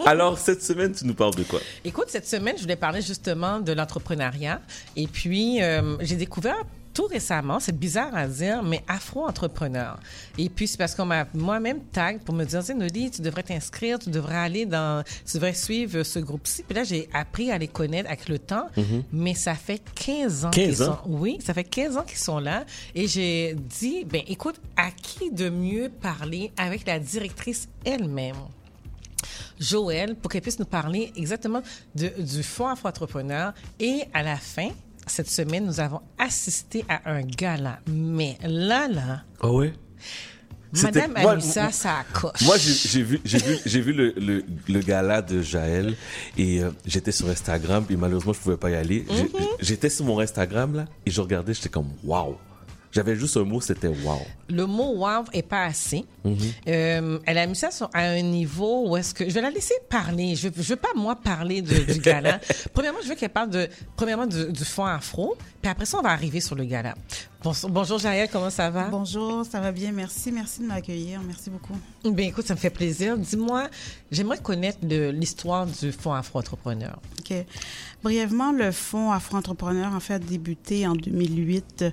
Alors, 0.06 0.38
cette 0.38 0.60
semaine, 0.60 0.92
tu 0.92 1.06
nous 1.06 1.14
parles 1.14 1.36
de 1.36 1.44
quoi? 1.44 1.60
Écoute, 1.84 2.06
cette 2.08 2.26
semaine, 2.26 2.56
je 2.56 2.62
voulais 2.62 2.74
parler 2.74 3.00
justement 3.00 3.60
de 3.60 3.70
l'entrepreneuriat. 3.70 4.60
Et 4.96 5.06
puis, 5.06 5.62
euh, 5.62 5.96
j'ai 6.00 6.16
découvert 6.16 6.56
tout 6.92 7.06
récemment, 7.06 7.60
c'est 7.60 7.76
bizarre 7.76 8.14
à 8.14 8.26
dire, 8.26 8.64
mais 8.64 8.82
afro-entrepreneur. 8.88 9.98
Et 10.36 10.48
puis, 10.48 10.66
c'est 10.66 10.78
parce 10.78 10.96
qu'on 10.96 11.06
m'a 11.06 11.26
moi-même 11.32 11.80
tag 11.92 12.20
pour 12.24 12.34
me 12.34 12.44
dire, 12.44 12.60
Noli, 12.74 13.12
tu 13.12 13.22
devrais 13.22 13.44
t'inscrire, 13.44 14.00
tu 14.00 14.10
devrais 14.10 14.36
aller 14.36 14.66
dans, 14.66 15.04
tu 15.24 15.36
devrais 15.36 15.54
suivre 15.54 16.02
ce 16.02 16.18
groupe-ci. 16.18 16.64
Puis 16.64 16.74
là, 16.74 16.82
j'ai 16.82 17.08
appris 17.12 17.52
à 17.52 17.58
les 17.58 17.68
connaître 17.68 18.08
avec 18.08 18.28
le 18.28 18.40
temps, 18.40 18.66
mais 19.12 19.34
ça 19.34 19.54
fait 19.54 19.80
15 19.94 20.44
ans 20.46 20.50
15 20.50 20.64
qu'ils 20.64 20.82
ans? 20.82 20.98
sont, 21.04 21.08
oui, 21.08 21.38
ça 21.40 21.54
fait 21.54 21.64
15 21.64 21.96
ans 21.98 22.04
qu'ils 22.04 22.18
sont 22.18 22.38
là. 22.40 22.64
Et 22.96 23.06
j'ai 23.06 23.54
dit, 23.54 24.04
ben, 24.04 24.22
écoute, 24.26 24.60
à 24.76 24.90
qui 24.90 25.30
de 25.30 25.50
mieux 25.50 25.88
parler 25.88 26.52
avec 26.56 26.84
la 26.86 26.98
directrice 26.98 27.68
elle-même? 27.84 28.36
Joël 29.58 30.14
pour 30.16 30.30
qu'elle 30.30 30.42
puisse 30.42 30.58
nous 30.58 30.64
parler 30.64 31.12
exactement 31.16 31.62
de, 31.94 32.10
du 32.18 32.42
Fonds 32.42 32.68
Afro-Entrepreneur. 32.68 33.52
Et 33.80 34.02
à 34.12 34.22
la 34.22 34.36
fin, 34.36 34.68
cette 35.06 35.28
semaine, 35.30 35.66
nous 35.66 35.80
avons 35.80 36.00
assisté 36.18 36.84
à 36.88 37.10
un 37.10 37.22
gala. 37.22 37.78
Mais 37.86 38.38
là, 38.42 38.88
là, 38.88 39.22
Ah 39.40 39.50
ouais? 39.50 39.74
C'était- 40.76 41.06
Madame 41.06 41.28
Anissa, 41.28 41.70
ça 41.70 41.98
accroche. 41.98 42.40
Moi, 42.42 42.56
j'ai 42.58 43.02
vu, 43.02 43.20
j'ai 43.24 43.38
vu, 43.38 43.58
j'ai 43.64 43.80
vu 43.80 43.92
le, 43.92 44.12
le, 44.16 44.44
le 44.68 44.80
gala 44.80 45.22
de 45.22 45.40
Jaël 45.40 45.94
et 46.36 46.64
euh, 46.64 46.70
j'étais 46.84 47.12
sur 47.12 47.28
Instagram 47.28 47.86
et 47.90 47.96
malheureusement, 47.96 48.32
je 48.32 48.40
pouvais 48.40 48.56
pas 48.56 48.70
y 48.70 48.74
aller. 48.74 49.02
Mm-hmm. 49.08 49.46
J'étais 49.60 49.88
sur 49.88 50.04
mon 50.04 50.18
Instagram 50.18 50.74
là 50.74 50.86
et 51.06 51.12
je 51.12 51.20
regardais, 51.20 51.54
j'étais 51.54 51.68
comme 51.68 51.90
wow. 52.02 52.36
J'avais 52.94 53.16
juste 53.16 53.36
un 53.36 53.44
mot, 53.44 53.60
c'était 53.60 53.88
wow. 53.88 54.20
le 54.48 54.66
mot 54.66 54.94
wow 54.98 55.24
est 55.32 55.42
pas 55.42 55.64
assez. 55.64 56.04
Mhm. 56.24 56.36
Euh, 56.68 57.18
elle 57.26 57.38
a 57.38 57.46
mis 57.46 57.56
ça 57.56 57.68
à 57.92 58.02
un 58.02 58.22
niveau 58.22 58.88
où 58.88 58.96
est-ce 58.96 59.12
que 59.12 59.28
je 59.28 59.34
vais 59.34 59.40
la 59.40 59.50
laisser 59.50 59.74
parler. 59.90 60.36
Je, 60.36 60.48
je 60.56 60.62
veux 60.62 60.76
pas 60.76 60.92
moi 60.94 61.16
parler 61.16 61.60
de- 61.60 61.92
du 61.92 61.98
gala. 61.98 62.40
premièrement, 62.72 63.00
je 63.02 63.08
veux 63.08 63.14
qu'elle 63.16 63.30
parle 63.30 63.50
de 63.50 63.68
premièrement 63.96 64.26
du, 64.26 64.52
du 64.52 64.64
fond 64.64 64.84
afro, 64.84 65.36
puis 65.60 65.70
après 65.70 65.86
ça 65.86 65.98
on 65.98 66.02
va 66.02 66.10
arriver 66.10 66.40
sur 66.40 66.54
le 66.54 66.64
gala. 66.64 66.94
Bonjour, 67.44 67.68
bonjour 67.68 67.98
Jaël, 67.98 68.26
comment 68.32 68.48
ça 68.48 68.70
va? 68.70 68.88
Bonjour, 68.88 69.44
ça 69.44 69.60
va 69.60 69.70
bien, 69.70 69.92
merci. 69.92 70.32
Merci 70.32 70.62
de 70.62 70.66
m'accueillir, 70.66 71.20
merci 71.26 71.50
beaucoup. 71.50 71.74
Ben 72.02 72.20
écoute, 72.20 72.46
ça 72.46 72.54
me 72.54 72.58
fait 72.58 72.70
plaisir. 72.70 73.18
Dis-moi, 73.18 73.68
j'aimerais 74.10 74.38
connaître 74.38 74.78
l'histoire 74.82 75.66
du 75.66 75.92
fonds 75.92 76.14
afro 76.14 76.38
entrepreneur. 76.38 76.98
OK. 77.20 77.34
Brièvement, 78.02 78.50
le 78.50 78.72
Fonds 78.72 79.12
Afro-Entrepreneur, 79.12 79.92
en 79.92 80.00
fait, 80.00 80.14
a 80.14 80.18
débuté 80.18 80.86
en 80.86 80.94
2008. 80.94 81.84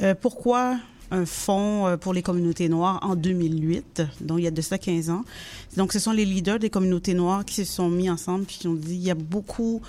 Euh, 0.00 0.14
pourquoi 0.18 0.78
un 1.10 1.26
fonds 1.26 1.86
euh, 1.86 1.96
pour 1.98 2.14
les 2.14 2.22
communautés 2.22 2.70
noires 2.70 2.98
en 3.02 3.14
2008, 3.14 4.02
donc 4.22 4.38
il 4.38 4.44
y 4.44 4.46
a 4.46 4.50
de 4.50 4.62
ça 4.62 4.78
15 4.78 5.10
ans. 5.10 5.24
Donc, 5.76 5.92
ce 5.92 5.98
sont 5.98 6.12
les 6.12 6.24
leaders 6.24 6.58
des 6.58 6.70
communautés 6.70 7.12
noires 7.12 7.44
qui 7.44 7.54
se 7.56 7.64
sont 7.64 7.90
mis 7.90 8.08
ensemble 8.08 8.46
puis 8.46 8.56
qui 8.56 8.68
ont 8.68 8.74
dit, 8.74 8.94
il 8.94 9.04
y 9.04 9.10
a 9.10 9.14
beaucoup... 9.14 9.82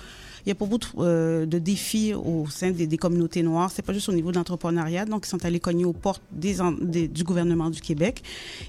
Il 0.46 0.50
y 0.50 0.52
a 0.52 0.54
beaucoup 0.54 0.78
de, 0.78 0.86
euh, 0.98 1.44
de 1.44 1.58
défis 1.58 2.14
au 2.14 2.46
sein 2.48 2.70
des, 2.70 2.96
communautés 2.96 3.42
noires. 3.42 3.70
C'est 3.74 3.82
pas 3.82 3.92
juste 3.92 4.08
au 4.08 4.12
niveau 4.12 4.30
de 4.30 4.36
l'entrepreneuriat. 4.36 5.04
Donc, 5.04 5.26
ils 5.26 5.28
sont 5.28 5.44
allés 5.44 5.58
cogner 5.58 5.84
aux 5.84 5.92
portes 5.92 6.22
du 6.32 7.24
gouvernement 7.24 7.68
du 7.68 7.80
Québec 7.80 8.22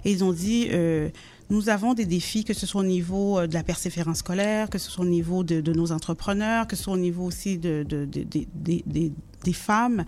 et 0.03 0.11
ils 0.11 0.23
ont 0.23 0.33
dit 0.33 0.69
euh, 0.71 1.09
nous 1.49 1.69
avons 1.69 1.93
des 1.93 2.05
défis, 2.05 2.43
que 2.43 2.53
ce 2.53 2.65
soit 2.65 2.81
au 2.81 2.85
niveau 2.85 3.37
euh, 3.37 3.47
de 3.47 3.53
la 3.53 3.63
persévérance 3.63 4.17
scolaire, 4.17 4.69
que 4.71 4.79
ce 4.79 4.89
soit 4.89 5.05
au 5.05 5.07
niveau 5.07 5.43
de, 5.43 5.61
nos 5.71 5.91
entrepreneurs, 5.91 6.65
que 6.67 6.75
ce 6.75 6.83
soit 6.83 6.93
au 6.93 6.97
niveau 6.97 7.23
aussi 7.25 7.57
de- 7.59 7.85
de- 7.87 8.05
de- 8.05 9.11
des 9.43 9.53
femmes, 9.53 10.05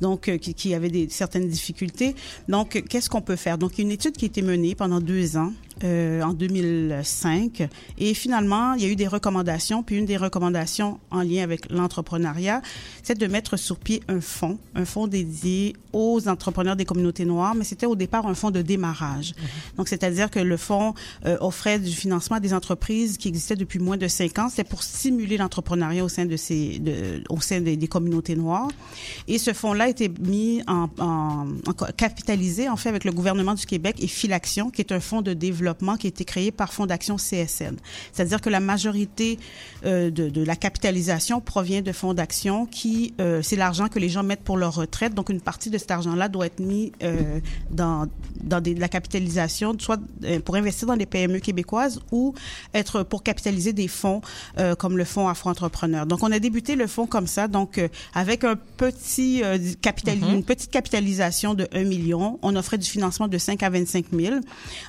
donc 0.00 0.28
euh, 0.28 0.38
qui, 0.38 0.54
qui 0.54 0.74
avaient 0.74 0.90
des, 0.90 1.08
certaines 1.08 1.48
difficultés. 1.48 2.14
Donc, 2.48 2.82
qu'est-ce 2.88 3.08
qu'on 3.08 3.22
peut 3.22 3.36
faire? 3.36 3.58
Donc, 3.58 3.78
il 3.78 3.78
y 3.78 3.84
a 3.84 3.86
une 3.86 3.92
étude 3.92 4.16
qui 4.16 4.24
a 4.24 4.28
été 4.28 4.42
menée 4.42 4.74
pendant 4.74 5.00
deux 5.00 5.36
ans, 5.36 5.52
euh, 5.84 6.22
en 6.22 6.32
2005, 6.32 7.68
et 7.98 8.14
finalement, 8.14 8.74
il 8.74 8.82
y 8.82 8.86
a 8.86 8.88
eu 8.88 8.96
des 8.96 9.08
recommandations. 9.08 9.82
Puis 9.82 9.96
une 9.96 10.04
des 10.04 10.16
recommandations 10.16 11.00
en 11.10 11.22
lien 11.22 11.42
avec 11.42 11.70
l'entrepreneuriat, 11.70 12.62
c'est 13.02 13.18
de 13.18 13.26
mettre 13.26 13.56
sur 13.56 13.78
pied 13.78 14.02
un 14.08 14.20
fonds, 14.20 14.58
un 14.74 14.84
fonds 14.84 15.06
dédié 15.06 15.74
aux 15.92 16.28
entrepreneurs 16.28 16.76
des 16.76 16.84
communautés 16.84 17.24
noires, 17.24 17.54
mais 17.54 17.64
c'était 17.64 17.86
au 17.86 17.96
départ 17.96 18.26
un 18.26 18.34
fonds 18.34 18.50
de 18.50 18.62
démarrage. 18.62 19.34
Donc, 19.76 19.88
c'est-à-dire 19.88 20.30
que 20.30 20.38
le 20.38 20.56
fonds 20.56 20.94
euh, 21.26 21.36
offrait 21.40 21.78
du 21.78 21.92
financement 21.92 22.36
à 22.36 22.40
des 22.40 22.54
entreprises 22.54 23.16
qui 23.16 23.28
existaient 23.28 23.56
depuis 23.56 23.78
moins 23.78 23.96
de 23.96 24.08
cinq 24.08 24.38
ans. 24.38 24.48
C'était 24.48 24.64
pour 24.64 24.82
stimuler 24.82 25.36
l'entrepreneuriat 25.36 26.04
au 26.04 26.08
sein 26.08 26.26
de 26.26 26.36
ces, 26.36 26.78
de, 26.78 27.24
au 27.28 27.40
sein 27.40 27.60
des, 27.60 27.76
des 27.76 27.88
communautés 27.88 28.36
noires. 28.36 28.68
Et 29.28 29.38
ce 29.38 29.52
fonds-là 29.52 29.84
a 29.84 29.88
été 29.88 30.10
mis 30.20 30.62
en, 30.66 30.88
en, 30.98 31.46
capitalisé 31.96 32.68
en 32.68 32.76
fait 32.76 32.88
avec 32.88 33.04
le 33.04 33.12
gouvernement 33.12 33.54
du 33.54 33.66
Québec 33.66 33.96
et 34.00 34.06
Filaction, 34.06 34.70
qui 34.70 34.82
est 34.82 34.92
un 34.92 35.00
fonds 35.00 35.22
de 35.22 35.32
développement 35.32 35.96
qui 35.96 36.06
a 36.06 36.08
été 36.08 36.24
créé 36.24 36.50
par 36.50 36.72
Fondation 36.72 37.16
CSN. 37.16 37.76
C'est-à-dire 38.12 38.40
que 38.40 38.50
la 38.50 38.60
majorité 38.60 39.38
euh, 39.84 40.10
de, 40.10 40.28
de 40.28 40.44
la 40.44 40.56
capitalisation 40.56 41.40
provient 41.40 41.82
de 41.82 41.92
fonds 41.92 42.14
d'action 42.14 42.66
qui, 42.66 43.14
euh, 43.20 43.42
c'est 43.42 43.56
l'argent 43.56 43.88
que 43.88 43.98
les 43.98 44.08
gens 44.08 44.22
mettent 44.22 44.44
pour 44.44 44.56
leur 44.56 44.74
retraite. 44.74 45.14
Donc 45.14 45.28
une 45.28 45.40
partie 45.40 45.70
de 45.70 45.78
cet 45.78 45.90
argent-là 45.90 46.28
doit 46.28 46.46
être 46.46 46.60
mis 46.60 46.92
euh, 47.02 47.40
dans 47.70 48.06
dans 48.42 48.60
des, 48.60 48.74
de 48.74 48.80
la 48.80 48.88
capitalisation, 48.88 49.76
soit 49.78 50.00
euh, 50.24 50.40
pour 50.40 50.56
investir 50.56 50.88
dans 50.88 50.96
des 50.96 51.06
PME 51.06 51.38
québécoises 51.38 52.00
ou 52.10 52.34
être 52.74 53.02
pour 53.02 53.22
capitaliser 53.22 53.72
des 53.72 53.88
fonds 53.88 54.20
euh, 54.58 54.74
comme 54.74 54.96
le 54.96 55.04
fonds 55.04 55.28
Afro-Entrepreneur. 55.28 56.06
Donc, 56.06 56.22
on 56.22 56.32
a 56.32 56.38
débuté 56.38 56.76
le 56.76 56.86
fonds 56.86 57.06
comme 57.06 57.26
ça, 57.26 57.48
donc 57.48 57.78
euh, 57.78 57.88
avec 58.14 58.44
un 58.44 58.56
petit 58.76 59.42
euh, 59.42 59.58
capital, 59.80 60.18
une 60.18 60.44
petite 60.44 60.70
capitalisation 60.70 61.54
de 61.54 61.68
1 61.72 61.84
million. 61.84 62.38
On 62.42 62.56
offrait 62.56 62.78
du 62.78 62.88
financement 62.88 63.28
de 63.28 63.38
5 63.38 63.62
à 63.62 63.70
25 63.70 64.06
000. 64.12 64.36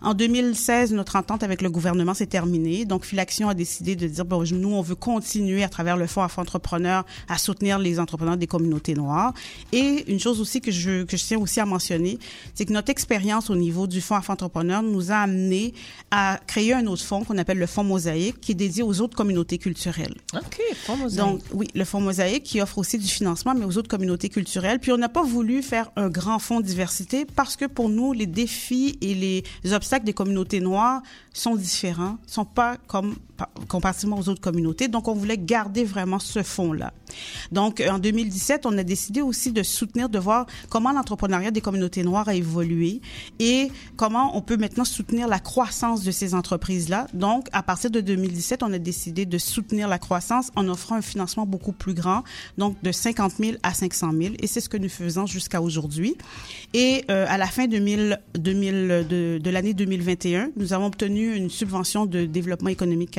En 0.01 0.13
2016, 0.13 0.94
notre 0.94 1.16
entente 1.16 1.44
avec 1.44 1.61
le 1.61 1.69
gouvernement 1.69 2.13
s'est 2.13 2.28
terminée. 2.28 2.85
Donc, 2.85 3.06
Filaction 3.06 3.50
a 3.50 3.53
décidé 3.53 3.95
de 3.95 4.07
dire, 4.07 4.25
bon, 4.25 4.44
nous, 4.51 4.73
on 4.73 4.81
veut 4.81 4.95
continuer 4.95 5.63
à 5.63 5.69
travers 5.69 5.97
le 5.97 6.07
fonds 6.07 6.22
Afro-Entrepreneur 6.22 7.06
à 7.28 7.38
soutenir 7.38 7.79
les 7.79 8.00
entrepreneurs 8.00 8.38
des 8.38 8.47
communautés 8.47 8.94
noires. 8.94 9.34
Et 9.72 10.05
une 10.11 10.19
chose 10.19 10.40
aussi 10.40 10.61
que 10.61 10.72
je, 10.72 11.03
que 11.03 11.17
je 11.17 11.23
tiens 11.23 11.40
aussi 11.40 11.59
à 11.59 11.66
mentionner, 11.66 12.19
c'est 12.55 12.66
que 12.66 12.73
notre 12.73 12.90
expérience 12.90 13.50
au 13.50 13.55
niveau 13.55 13.88
du 13.88 14.01
fonds 14.01 14.16
Afro-Entrepreneur 14.16 14.81
nous 14.81 15.11
a 15.11 15.17
amené 15.17 15.73
à 16.11 16.40
créer 16.47 16.73
un 16.73 16.85
autre 16.88 17.03
fonds 17.03 17.23
qu'on 17.23 17.38
appelle 17.38 17.59
le 17.59 17.67
fonds 17.67 17.84
Mosaïque, 17.84 18.40
qui 18.41 18.53
est 18.53 18.55
dédié 18.55 18.84
aux 18.84 19.01
autres 19.01 19.16
communautés 19.16 19.57
culturelles. 19.57 20.16
OK, 20.34 20.61
fonds 20.85 20.97
mosaïque. 20.97 21.19
Donc, 21.19 21.41
oui, 21.53 21.67
le 21.73 21.85
Fonds 21.85 22.01
Mosaïque 22.01 22.44
qui 22.44 22.61
offre 22.61 22.78
aussi 22.78 22.97
du 22.97 23.07
financement, 23.07 23.53
mais 23.55 23.62
aux 23.63 23.78
autres 23.78 23.88
communautés 23.88 24.29
culturelles. 24.29 24.79
Puis, 24.79 24.91
on 24.91 24.97
n'a 24.97 25.09
pas 25.09 25.24
voulu 25.24 25.62
faire 25.62 25.91
un 25.96 26.09
grand 26.09 26.40
fonds 26.40 26.59
de 26.59 26.66
diversité 26.66 27.25
parce 27.25 27.56
que 27.56 27.66
pour 27.66 27.90
nous, 27.90 28.13
les 28.13 28.28
défis 28.28 28.97
et 29.01 29.13
les 29.16 29.74
obstacles 29.74 30.06
des 30.06 30.13
communautés 30.13 30.59
noires 30.59 31.01
sont 31.34 31.56
différents, 31.56 32.18
sont 32.28 32.46
pas 32.46 32.78
comme 32.88 33.16
comparativement 33.68 34.18
aux 34.18 34.30
autres 34.30 34.42
communautés. 34.42 34.88
Donc, 34.88 35.08
on 35.08 35.14
voulait 35.14 35.38
garder 35.38 35.84
vraiment 35.84 36.20
ce 36.20 36.44
fonds-là. 36.44 36.94
Donc, 37.52 37.84
en 37.88 38.00
2017, 38.00 38.66
on 38.66 38.78
a 38.78 38.84
décidé 38.84 39.22
aussi 39.22 39.52
de 39.52 39.64
soutenir, 39.64 40.09
de 40.09 40.20
voir 40.20 40.46
comment 40.70 40.92
l'entrepreneuriat 40.92 41.52
des 41.52 41.62
communautés 41.62 42.03
noires 42.03 42.28
a 42.28 42.36
évolué 42.36 43.02
et 43.40 43.72
comment 43.96 44.36
on 44.38 44.42
peut 44.42 44.58
maintenant 44.58 44.86
soutenir 44.86 45.28
la 45.28 45.40
croissance 45.40 46.03
de 46.03 46.12
ces 46.12 46.34
entreprises-là. 46.34 47.08
Donc, 47.14 47.48
à 47.52 47.64
partir 47.64 47.92
de 47.92 48.02
2017, 48.02 48.64
on 48.64 48.74
a 48.74 48.80
décidé 48.80 49.26
de 49.26 49.38
soutenir 49.38 49.88
la 49.88 50.00
croissance 50.00 50.52
en 50.56 50.68
offrant 50.68 50.96
un 50.96 51.02
financement 51.02 51.46
beaucoup 51.46 51.72
plus 51.74 51.94
grand, 51.94 52.24
donc 52.58 52.82
de 52.84 52.92
50 52.92 53.34
000 53.40 53.58
à 53.64 53.74
500 53.74 54.12
000. 54.12 54.34
Et 54.40 54.48
c'est 54.48 54.62
ce 54.62 54.70
que 54.70 54.78
nous 54.78 54.90
faisons 54.90 55.26
jusqu'à 55.26 55.62
aujourd'hui. 55.62 56.16
Et 56.74 57.06
euh, 57.09 57.26
à 57.28 57.38
la 57.38 57.48
fin 57.48 57.68
2000, 57.68 58.20
2000 58.36 59.08
de, 59.09 59.40
de 59.42 59.50
l'année 59.50 59.74
2021, 59.74 60.52
nous 60.58 60.74
avons 60.74 60.88
obtenu 60.88 61.36
une 61.36 61.50
subvention 61.50 62.06
de 62.06 62.26
Développement 62.26 62.70
économique 62.70 63.12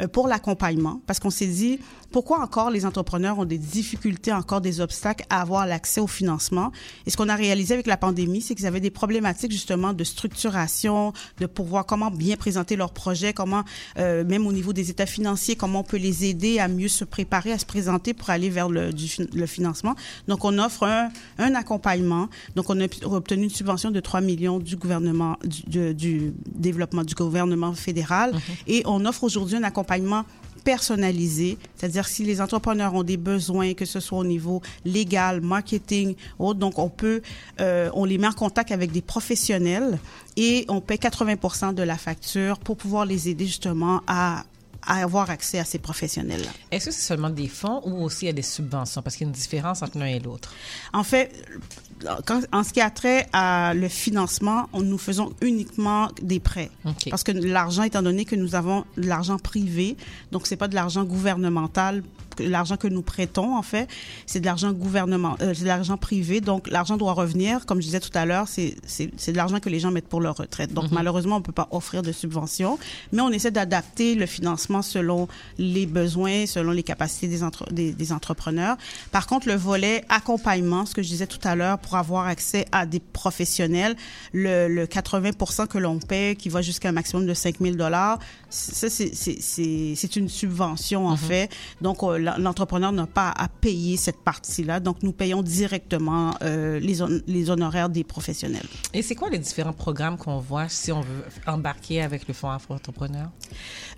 Euh, 0.00 0.08
pour 0.08 0.28
l'accompagnement, 0.28 1.00
parce 1.06 1.20
qu'on 1.20 1.30
s'est 1.30 1.46
dit, 1.46 1.80
pourquoi 2.10 2.40
encore 2.40 2.70
les 2.70 2.86
entrepreneurs 2.86 3.38
ont 3.38 3.44
des 3.44 3.58
difficultés, 3.58 4.32
encore 4.32 4.60
des 4.60 4.80
obstacles 4.80 5.24
à 5.30 5.40
avoir 5.42 5.66
l'accès 5.66 6.00
au 6.00 6.06
financement? 6.06 6.72
Et 7.06 7.10
ce 7.10 7.16
qu'on 7.16 7.28
a 7.28 7.34
réalisé 7.36 7.74
avec 7.74 7.86
la 7.86 7.96
pandémie, 7.96 8.40
c'est 8.40 8.54
qu'ils 8.54 8.66
avaient 8.66 8.80
des 8.80 8.90
problématiques 8.90 9.52
justement 9.52 9.92
de 9.92 10.04
structuration, 10.04 11.12
de 11.40 11.46
pouvoir 11.46 11.84
comment 11.86 12.10
bien 12.10 12.36
présenter 12.36 12.76
leurs 12.76 12.92
projets, 12.92 13.32
comment, 13.32 13.62
euh, 13.98 14.24
même 14.24 14.46
au 14.46 14.52
niveau 14.52 14.72
des 14.72 14.90
états 14.90 15.06
financiers, 15.06 15.56
comment 15.56 15.80
on 15.80 15.84
peut 15.84 15.96
les 15.98 16.24
aider 16.24 16.58
à 16.58 16.68
mieux 16.68 16.88
se 16.88 17.04
préparer, 17.04 17.52
à 17.52 17.58
se 17.58 17.66
présenter 17.66 18.14
pour 18.14 18.30
aller 18.30 18.50
vers 18.50 18.68
le, 18.68 18.92
du, 18.92 19.08
le 19.34 19.46
financement. 19.46 19.94
Donc, 20.28 20.44
on 20.44 20.58
offre 20.58 20.84
un, 20.84 21.10
un 21.38 21.54
accompagnement. 21.54 22.28
Donc, 22.56 22.70
on 22.70 22.80
a 22.80 22.86
obtenu 23.04 23.44
une 23.44 23.50
subvention 23.50 23.90
de 23.90 24.00
3 24.00 24.20
millions 24.20 24.58
du 24.58 24.76
gouvernement, 24.76 25.36
du, 25.44 25.62
du- 25.62 25.94
du 25.94 26.32
développement 26.54 27.04
du 27.04 27.14
gouvernement 27.14 27.74
fédéral. 27.74 28.32
Et 28.66 28.82
on 28.86 29.04
offre 29.04 29.24
aujourd'hui 29.24 29.56
un 29.56 29.62
accompagnement 29.62 30.24
personnalisé, 30.68 31.56
c'est-à-dire 31.76 32.06
si 32.06 32.24
les 32.24 32.42
entrepreneurs 32.42 32.94
ont 32.94 33.02
des 33.02 33.16
besoins, 33.16 33.72
que 33.72 33.86
ce 33.86 34.00
soit 34.00 34.18
au 34.18 34.24
niveau 34.24 34.60
légal, 34.84 35.40
marketing, 35.40 36.14
autre, 36.38 36.58
donc 36.58 36.78
on 36.78 36.90
peut, 36.90 37.22
euh, 37.58 37.88
on 37.94 38.04
les 38.04 38.18
met 38.18 38.26
en 38.26 38.32
contact 38.32 38.70
avec 38.70 38.92
des 38.92 39.00
professionnels 39.00 39.98
et 40.36 40.66
on 40.68 40.82
paie 40.82 40.96
80% 40.96 41.72
de 41.72 41.82
la 41.82 41.96
facture 41.96 42.58
pour 42.58 42.76
pouvoir 42.76 43.06
les 43.06 43.30
aider 43.30 43.46
justement 43.46 44.02
à 44.06 44.44
avoir 44.86 45.30
accès 45.30 45.58
à 45.58 45.64
ces 45.64 45.78
professionnels-là. 45.78 46.50
Est-ce 46.70 46.86
que 46.86 46.90
c'est 46.92 47.02
seulement 47.02 47.30
des 47.30 47.48
fonds 47.48 47.82
ou 47.84 48.04
aussi 48.04 48.24
il 48.24 48.26
y 48.26 48.30
a 48.30 48.34
des 48.34 48.42
subventions? 48.42 49.02
Parce 49.02 49.16
qu'il 49.16 49.26
y 49.26 49.28
a 49.28 49.32
une 49.32 49.38
différence 49.38 49.82
entre 49.82 49.98
l'un 49.98 50.06
et 50.06 50.18
l'autre. 50.18 50.52
En 50.92 51.04
fait, 51.04 51.32
quand, 52.26 52.42
en 52.52 52.62
ce 52.62 52.72
qui 52.72 52.80
a 52.80 52.90
trait 52.90 53.26
à 53.32 53.74
le 53.74 53.88
financement, 53.88 54.68
on, 54.72 54.82
nous 54.82 54.98
faisons 54.98 55.32
uniquement 55.40 56.08
des 56.22 56.40
prêts. 56.40 56.70
Parce 57.10 57.22
que 57.22 57.32
l'argent, 57.32 57.82
étant 57.82 58.02
donné 58.02 58.24
que 58.24 58.36
nous 58.36 58.54
avons 58.54 58.84
de 58.96 59.06
l'argent 59.06 59.38
privé, 59.38 59.96
donc 60.32 60.46
c'est 60.46 60.56
pas 60.56 60.68
de 60.68 60.74
l'argent 60.74 61.04
gouvernemental, 61.04 62.02
l'argent 62.42 62.76
que 62.76 62.88
nous 62.88 63.02
prêtons 63.02 63.56
en 63.56 63.62
fait, 63.62 63.88
c'est 64.26 64.40
de 64.40 64.46
l'argent 64.46 64.72
gouvernement, 64.72 65.36
euh, 65.40 65.52
c'est 65.54 65.62
de 65.62 65.68
l'argent 65.68 65.96
privé. 65.96 66.40
Donc 66.40 66.68
l'argent 66.68 66.96
doit 66.96 67.12
revenir, 67.12 67.66
comme 67.66 67.80
je 67.80 67.86
disais 67.86 68.00
tout 68.00 68.10
à 68.14 68.24
l'heure, 68.26 68.48
c'est 68.48 68.76
c'est 68.86 69.10
c'est 69.16 69.32
de 69.32 69.36
l'argent 69.36 69.60
que 69.60 69.68
les 69.68 69.80
gens 69.80 69.90
mettent 69.90 70.08
pour 70.08 70.20
leur 70.20 70.36
retraite. 70.36 70.72
Donc 70.72 70.90
malheureusement, 70.92 71.36
on 71.36 71.42
peut 71.42 71.52
pas 71.52 71.68
offrir 71.70 72.02
de 72.02 72.12
subventions, 72.12 72.78
mais 73.12 73.20
on 73.22 73.30
essaie 73.30 73.50
d'adapter 73.50 74.14
le 74.14 74.26
financement 74.26 74.82
selon 74.82 75.28
les 75.58 75.86
besoins, 75.86 76.46
selon 76.46 76.70
les 76.72 76.82
capacités 76.82 77.28
des, 77.28 77.42
entre- 77.42 77.72
des, 77.72 77.92
des 77.92 78.12
entrepreneurs. 78.12 78.76
Par 79.12 79.26
contre, 79.26 79.48
le 79.48 79.54
volet 79.54 80.04
accompagnement, 80.08 80.86
ce 80.86 80.94
que 80.94 81.02
je 81.02 81.08
disais 81.08 81.26
tout 81.26 81.38
à 81.44 81.54
l'heure, 81.54 81.78
pour 81.78 81.96
avoir 81.96 82.26
accès 82.26 82.66
à 82.72 82.86
des 82.86 83.00
professionnels, 83.00 83.96
le, 84.32 84.68
le 84.68 84.86
80 84.86 85.66
que 85.68 85.78
l'on 85.78 85.98
paie, 85.98 86.36
qui 86.38 86.48
va 86.48 86.62
jusqu'à 86.62 86.88
un 86.88 86.92
maximum 86.92 87.26
de 87.26 87.34
5 87.34 87.56
000 87.60 87.76
dollars, 87.76 88.18
ça 88.50 88.88
c'est 88.88 89.14
c'est- 89.14 89.38
c'est 89.40 89.94
c'est 89.96 90.16
une 90.16 90.28
subvention 90.28 91.06
en 91.06 91.16
fait. 91.16 91.50
Donc 91.82 92.02
euh, 92.02 92.18
l'entrepreneur 92.36 92.92
n'a 92.92 93.06
pas 93.06 93.30
à 93.30 93.48
payer 93.48 93.96
cette 93.96 94.18
partie-là. 94.18 94.80
Donc 94.80 95.02
nous 95.02 95.12
payons 95.12 95.42
directement 95.42 96.34
euh, 96.42 96.78
les 96.80 96.98
les 97.26 97.50
honoraires 97.50 97.88
des 97.88 98.04
professionnels. 98.04 98.66
Et 98.92 99.02
c'est 99.02 99.14
quoi 99.14 99.30
les 99.30 99.38
différents 99.38 99.72
programmes 99.72 100.16
qu'on 100.16 100.38
voit 100.38 100.68
si 100.68 100.92
on 100.92 101.00
veut 101.00 101.24
embarquer 101.46 102.02
avec 102.02 102.28
le 102.28 102.34
Fonds 102.34 102.50
Afro-Entrepreneur? 102.50 103.30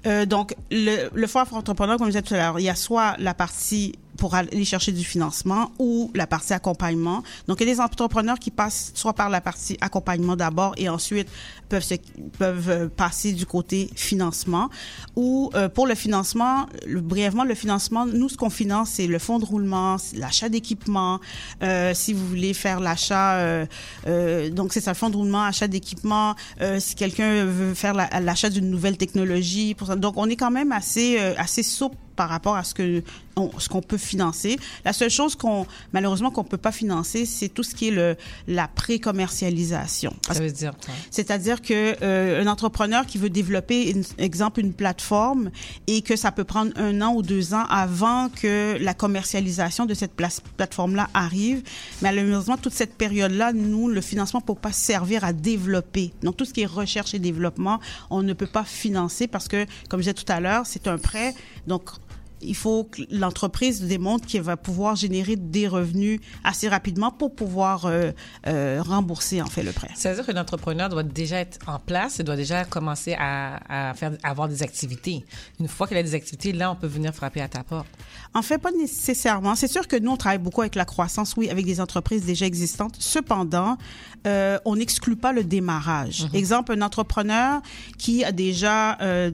Euh, 0.06 0.26
donc, 0.26 0.54
le, 0.70 1.08
le 1.12 1.26
Fonds 1.26 1.40
Afro-Entrepreneur, 1.40 1.96
comme 1.96 2.06
je 2.06 2.12
disais 2.12 2.22
tout 2.22 2.34
à 2.34 2.38
l'heure, 2.38 2.60
il 2.60 2.64
y 2.64 2.68
a 2.68 2.74
soit 2.74 3.16
la 3.18 3.34
partie 3.34 3.94
pour 4.20 4.34
aller 4.34 4.64
chercher 4.66 4.92
du 4.92 5.02
financement 5.02 5.72
ou 5.78 6.10
la 6.14 6.26
partie 6.26 6.52
accompagnement. 6.52 7.22
Donc, 7.48 7.60
il 7.60 7.66
y 7.66 7.70
a 7.70 7.74
des 7.74 7.80
entrepreneurs 7.80 8.38
qui 8.38 8.50
passent 8.50 8.92
soit 8.94 9.14
par 9.14 9.30
la 9.30 9.40
partie 9.40 9.78
accompagnement 9.80 10.36
d'abord 10.36 10.74
et 10.76 10.88
ensuite 10.90 11.28
peuvent 11.70 11.82
se, 11.82 11.94
peuvent 12.38 12.68
euh, 12.68 12.88
passer 12.88 13.32
du 13.32 13.46
côté 13.46 13.88
financement. 13.96 14.68
Ou 15.16 15.50
euh, 15.54 15.70
pour 15.70 15.86
le 15.86 15.94
financement, 15.94 16.66
brièvement, 16.86 17.44
le 17.44 17.54
financement, 17.54 18.04
nous, 18.04 18.28
ce 18.28 18.36
qu'on 18.36 18.50
finance, 18.50 18.90
c'est 18.90 19.06
le 19.06 19.18
fonds 19.18 19.38
de 19.38 19.46
roulement, 19.46 19.96
l'achat 20.14 20.50
d'équipements. 20.50 21.18
Euh, 21.62 21.94
si 21.94 22.12
vous 22.12 22.26
voulez 22.26 22.52
faire 22.52 22.78
l'achat, 22.80 23.36
euh, 23.36 23.64
euh, 24.06 24.50
donc 24.50 24.74
c'est 24.74 24.82
ça, 24.82 24.92
fonds 24.92 25.08
de 25.08 25.16
roulement, 25.16 25.44
achat 25.44 25.66
d'équipements. 25.66 26.34
Euh, 26.60 26.78
si 26.78 26.94
quelqu'un 26.94 27.46
veut 27.46 27.72
faire 27.74 27.94
la- 27.94 28.20
l'achat 28.20 28.50
d'une 28.50 28.68
nouvelle 28.68 28.98
technologie, 28.98 29.74
donc 29.96 30.14
on 30.18 30.28
est 30.28 30.36
quand 30.36 30.50
même 30.50 30.72
assez 30.72 31.18
assez 31.38 31.62
souple 31.62 31.96
par 32.20 32.28
rapport 32.28 32.54
à 32.56 32.64
ce 32.64 32.74
que 32.74 33.02
on- 33.36 33.50
ce 33.58 33.70
qu'on 33.70 33.80
peut 33.80 33.96
financer. 33.96 34.58
La 34.84 34.92
seule 34.92 35.08
chose 35.08 35.34
qu'on 35.34 35.66
malheureusement 35.94 36.30
qu'on 36.30 36.44
peut 36.44 36.58
pas 36.68 36.72
financer, 36.72 37.24
c'est 37.24 37.48
tout 37.48 37.62
ce 37.62 37.74
qui 37.74 37.88
est 37.88 37.90
le 38.02 38.14
la 38.46 38.68
pré-commercialisation. 38.68 40.12
Parce 40.26 40.38
Ça 40.38 40.44
veut 40.44 40.50
dire 40.52 40.72
quoi? 40.84 40.92
c'est-à-dire 41.10 41.62
que 41.62 41.96
euh, 42.02 42.42
un 42.42 42.46
entrepreneur 42.46 43.06
qui 43.06 43.16
veut 43.18 43.30
développer, 43.30 43.90
une, 43.90 44.04
exemple, 44.18 44.60
une 44.60 44.72
plateforme 44.72 45.50
et 45.86 46.02
que 46.02 46.16
ça 46.16 46.32
peut 46.32 46.44
prendre 46.44 46.72
un 46.76 47.00
an 47.00 47.14
ou 47.14 47.22
deux 47.22 47.54
ans 47.54 47.64
avant 47.70 48.28
que 48.28 48.76
la 48.80 48.92
commercialisation 48.92 49.86
de 49.86 49.94
cette 49.94 50.12
place- 50.12 50.42
plateforme-là 50.58 51.08
arrive. 51.14 51.62
Malheureusement, 52.02 52.56
toute 52.58 52.74
cette 52.74 52.94
période-là, 52.96 53.52
nous, 53.54 53.88
le 53.88 54.00
financement 54.02 54.40
ne 54.40 54.44
peut 54.52 54.60
pas 54.60 54.72
servir 54.72 55.24
à 55.24 55.32
développer. 55.32 56.12
Donc, 56.22 56.36
tout 56.36 56.44
ce 56.44 56.52
qui 56.52 56.62
est 56.62 56.66
recherche 56.66 57.14
et 57.14 57.18
développement, 57.18 57.80
on 58.10 58.22
ne 58.22 58.34
peut 58.34 58.46
pas 58.46 58.64
financer 58.64 59.26
parce 59.26 59.48
que, 59.48 59.64
comme 59.88 60.00
je 60.00 60.10
disais 60.10 60.14
tout 60.24 60.30
à 60.30 60.40
l'heure, 60.40 60.66
c'est 60.66 60.86
un 60.86 60.98
prêt. 60.98 61.34
Donc, 61.66 61.84
il 62.42 62.56
faut 62.56 62.84
que 62.84 63.02
l'entreprise 63.10 63.82
démontre 63.82 64.26
qu'elle 64.26 64.42
va 64.42 64.56
pouvoir 64.56 64.96
générer 64.96 65.36
des 65.36 65.68
revenus 65.68 66.20
assez 66.44 66.68
rapidement 66.68 67.10
pour 67.10 67.34
pouvoir 67.34 67.86
euh, 67.86 68.12
euh, 68.46 68.82
rembourser 68.82 69.42
en 69.42 69.46
fait 69.46 69.62
le 69.62 69.72
prêt. 69.72 69.90
Ça 69.94 70.10
veut 70.10 70.16
dire 70.16 70.26
que 70.26 70.32
l'entrepreneur 70.32 70.88
doit 70.88 71.02
déjà 71.02 71.40
être 71.40 71.58
en 71.66 71.78
place 71.78 72.20
et 72.20 72.22
doit 72.22 72.36
déjà 72.36 72.64
commencer 72.64 73.14
à, 73.18 73.90
à 73.90 73.94
faire, 73.94 74.12
à 74.22 74.30
avoir 74.30 74.48
des 74.48 74.62
activités. 74.62 75.24
Une 75.58 75.68
fois 75.68 75.86
qu'il 75.86 75.96
a 75.96 76.02
des 76.02 76.14
activités, 76.14 76.52
là, 76.52 76.70
on 76.70 76.76
peut 76.76 76.86
venir 76.86 77.14
frapper 77.14 77.40
à 77.40 77.48
ta 77.48 77.62
porte. 77.62 77.88
En 78.34 78.42
fait, 78.42 78.58
pas 78.58 78.72
nécessairement. 78.72 79.54
C'est 79.54 79.68
sûr 79.68 79.88
que 79.88 79.96
nous, 79.96 80.12
on 80.12 80.16
travaille 80.16 80.38
beaucoup 80.38 80.60
avec 80.60 80.74
la 80.74 80.84
croissance, 80.84 81.34
oui, 81.36 81.50
avec 81.50 81.66
des 81.66 81.80
entreprises 81.80 82.24
déjà 82.24 82.46
existantes. 82.46 82.96
Cependant, 82.98 83.76
euh, 84.26 84.58
on 84.64 84.76
n'exclut 84.76 85.16
pas 85.16 85.32
le 85.32 85.44
démarrage. 85.44 86.26
Exemple, 86.34 86.72
un 86.72 86.82
entrepreneur 86.82 87.60
qui 87.98 88.24
a 88.24 88.32
déjà 88.32 88.98
euh, 89.00 89.30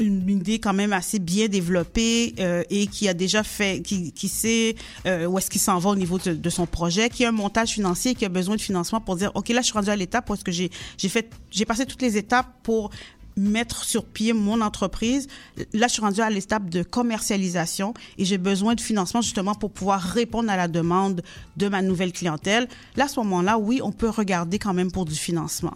une 0.00 0.28
idée 0.28 0.58
quand 0.58 0.74
même 0.74 0.92
assez 0.92 1.18
bien 1.18 1.48
développée 1.48 2.34
euh, 2.38 2.62
et 2.70 2.86
qui 2.86 3.08
a 3.08 3.14
déjà 3.14 3.42
fait, 3.42 3.82
qui, 3.82 4.12
qui 4.12 4.28
sait 4.28 4.76
euh, 5.06 5.26
où 5.26 5.38
est-ce 5.38 5.50
qu'il 5.50 5.60
s'en 5.60 5.78
va 5.78 5.90
au 5.90 5.96
niveau 5.96 6.18
de, 6.18 6.32
de 6.32 6.50
son 6.50 6.66
projet, 6.66 7.08
qui 7.08 7.24
a 7.24 7.28
un 7.28 7.32
montage 7.32 7.70
financier, 7.70 8.14
qui 8.14 8.24
a 8.24 8.28
besoin 8.28 8.56
de 8.56 8.60
financement 8.60 9.00
pour 9.00 9.16
dire, 9.16 9.32
ok, 9.34 9.48
là, 9.50 9.60
je 9.60 9.66
suis 9.66 9.74
rendu 9.74 9.90
à 9.90 9.96
l'étape 9.96 10.30
est-ce 10.30 10.44
que 10.44 10.52
j'ai, 10.52 10.70
j'ai 10.98 11.08
fait, 11.08 11.30
j'ai 11.50 11.64
passé 11.64 11.86
toutes 11.86 12.02
les 12.02 12.16
étapes 12.16 12.48
pour 12.62 12.90
mettre 13.36 13.84
sur 13.84 14.04
pied 14.04 14.32
mon 14.32 14.60
entreprise. 14.60 15.28
Là, 15.72 15.86
je 15.88 15.92
suis 15.94 16.02
rendue 16.02 16.20
à 16.20 16.30
l'étape 16.30 16.68
de 16.70 16.82
commercialisation 16.82 17.94
et 18.18 18.24
j'ai 18.24 18.38
besoin 18.38 18.74
de 18.74 18.80
financement 18.80 19.20
justement 19.20 19.54
pour 19.54 19.70
pouvoir 19.70 20.00
répondre 20.00 20.50
à 20.50 20.56
la 20.56 20.68
demande 20.68 21.22
de 21.56 21.68
ma 21.68 21.82
nouvelle 21.82 22.12
clientèle. 22.12 22.68
Là, 22.96 23.04
à 23.04 23.08
ce 23.08 23.18
moment-là, 23.20 23.58
oui, 23.58 23.80
on 23.82 23.92
peut 23.92 24.08
regarder 24.08 24.58
quand 24.58 24.74
même 24.74 24.90
pour 24.92 25.04
du 25.04 25.14
financement. 25.14 25.74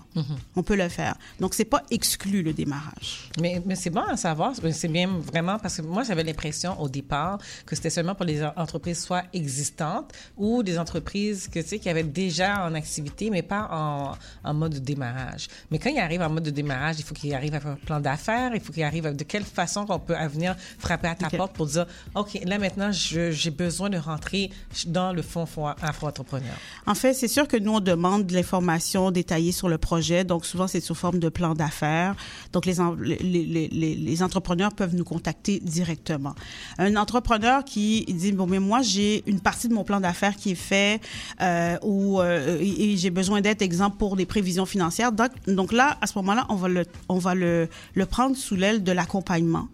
On 0.56 0.62
peut 0.62 0.76
le 0.76 0.88
faire. 0.88 1.16
Donc, 1.38 1.54
c'est 1.54 1.64
pas 1.64 1.82
exclu 1.90 2.42
le 2.42 2.52
démarrage. 2.52 3.28
Mais, 3.40 3.62
mais 3.66 3.74
c'est 3.74 3.90
bon 3.90 4.02
à 4.02 4.16
savoir. 4.16 4.52
C'est 4.72 4.88
bien 4.88 5.08
vraiment 5.08 5.58
parce 5.58 5.76
que 5.78 5.82
moi, 5.82 6.02
j'avais 6.02 6.24
l'impression 6.24 6.80
au 6.80 6.88
départ 6.88 7.38
que 7.66 7.76
c'était 7.76 7.90
seulement 7.90 8.14
pour 8.14 8.24
les 8.26 8.42
en- 8.44 8.52
entreprises 8.56 9.02
soit 9.02 9.24
existantes 9.32 10.12
ou 10.36 10.62
des 10.62 10.78
entreprises 10.78 11.48
que, 11.48 11.60
tu 11.60 11.68
sais, 11.68 11.78
qui 11.78 11.88
avaient 11.88 12.02
déjà 12.02 12.64
en 12.66 12.74
activité, 12.74 13.30
mais 13.30 13.42
pas 13.42 13.68
en, 13.70 14.12
en 14.48 14.54
mode 14.54 14.74
de 14.74 14.78
démarrage. 14.78 15.48
Mais 15.70 15.78
quand 15.78 15.90
il 15.90 15.98
arrive 15.98 16.22
en 16.22 16.30
mode 16.30 16.44
de 16.44 16.50
démarrage, 16.50 16.96
il 16.98 17.04
faut 17.04 17.14
qu'il 17.14 17.34
arrive 17.54 17.66
avec 17.66 17.82
un 17.82 17.86
plan 17.86 18.00
d'affaires, 18.00 18.52
il 18.54 18.60
faut 18.60 18.72
qu'il 18.72 18.82
arrive 18.82 19.14
de 19.14 19.24
quelle 19.24 19.44
façon 19.44 19.86
qu'on 19.86 19.98
peut 19.98 20.16
à 20.16 20.28
venir 20.28 20.56
frapper 20.78 21.08
à 21.08 21.14
ta 21.14 21.30
porte 21.30 21.52
pour 21.52 21.66
dire, 21.66 21.86
OK, 22.14 22.38
là 22.44 22.58
maintenant, 22.58 22.90
j'ai 22.92 23.50
besoin 23.50 23.90
de 23.90 23.98
rentrer 23.98 24.50
dans 24.86 25.12
le 25.12 25.22
fonds 25.22 25.46
afro-entrepreneur. 25.82 26.54
En 26.86 26.94
fait, 26.94 27.14
c'est 27.14 27.28
sûr 27.28 27.48
que 27.48 27.56
nous, 27.56 27.72
on 27.74 27.80
demande 27.80 28.26
de 28.26 28.34
l'information 28.34 29.10
détaillée 29.10 29.52
sur 29.52 29.68
le 29.68 29.78
projet. 29.78 30.24
Donc, 30.24 30.44
souvent, 30.46 30.66
c'est 30.66 30.80
sous 30.80 30.94
forme 30.94 31.18
de 31.18 31.28
plan 31.28 31.54
d'affaires. 31.54 32.14
Donc, 32.52 32.66
les, 32.66 32.80
en- 32.80 32.94
les, 32.94 33.16
les, 33.18 33.68
les, 33.68 33.94
les 33.94 34.22
entrepreneurs 34.22 34.72
peuvent 34.74 34.94
nous 34.94 35.04
contacter 35.04 35.60
directement. 35.60 36.34
Un 36.78 36.96
entrepreneur 36.96 37.64
qui 37.64 38.04
dit, 38.06 38.32
bon, 38.32 38.46
mais 38.46 38.58
moi, 38.60 38.82
j'ai 38.82 39.22
une 39.26 39.40
partie 39.40 39.68
de 39.68 39.74
mon 39.74 39.84
plan 39.84 40.00
d'affaires 40.00 40.36
qui 40.36 40.52
est 40.52 40.54
fait 40.54 41.00
euh, 41.40 41.76
ou 41.82 42.20
euh, 42.20 42.58
et 42.60 42.96
j'ai 42.96 43.10
besoin 43.10 43.40
d'être 43.40 43.62
exemple 43.62 43.96
pour 43.96 44.16
des 44.16 44.26
prévisions 44.26 44.66
financières. 44.66 45.12
Donc, 45.12 45.30
donc 45.46 45.72
là, 45.72 45.98
à 46.00 46.06
ce 46.06 46.16
moment-là, 46.18 46.46
on 46.48 46.54
va 46.56 46.68
le, 46.68 46.84
on 47.08 47.18
va 47.18 47.34
le, 47.34 47.39
le 47.40 48.06
prendre 48.06 48.36
sous 48.36 48.54
l'aile 48.56 48.82
de 48.84 48.92
l'accompagnement. 48.92 49.68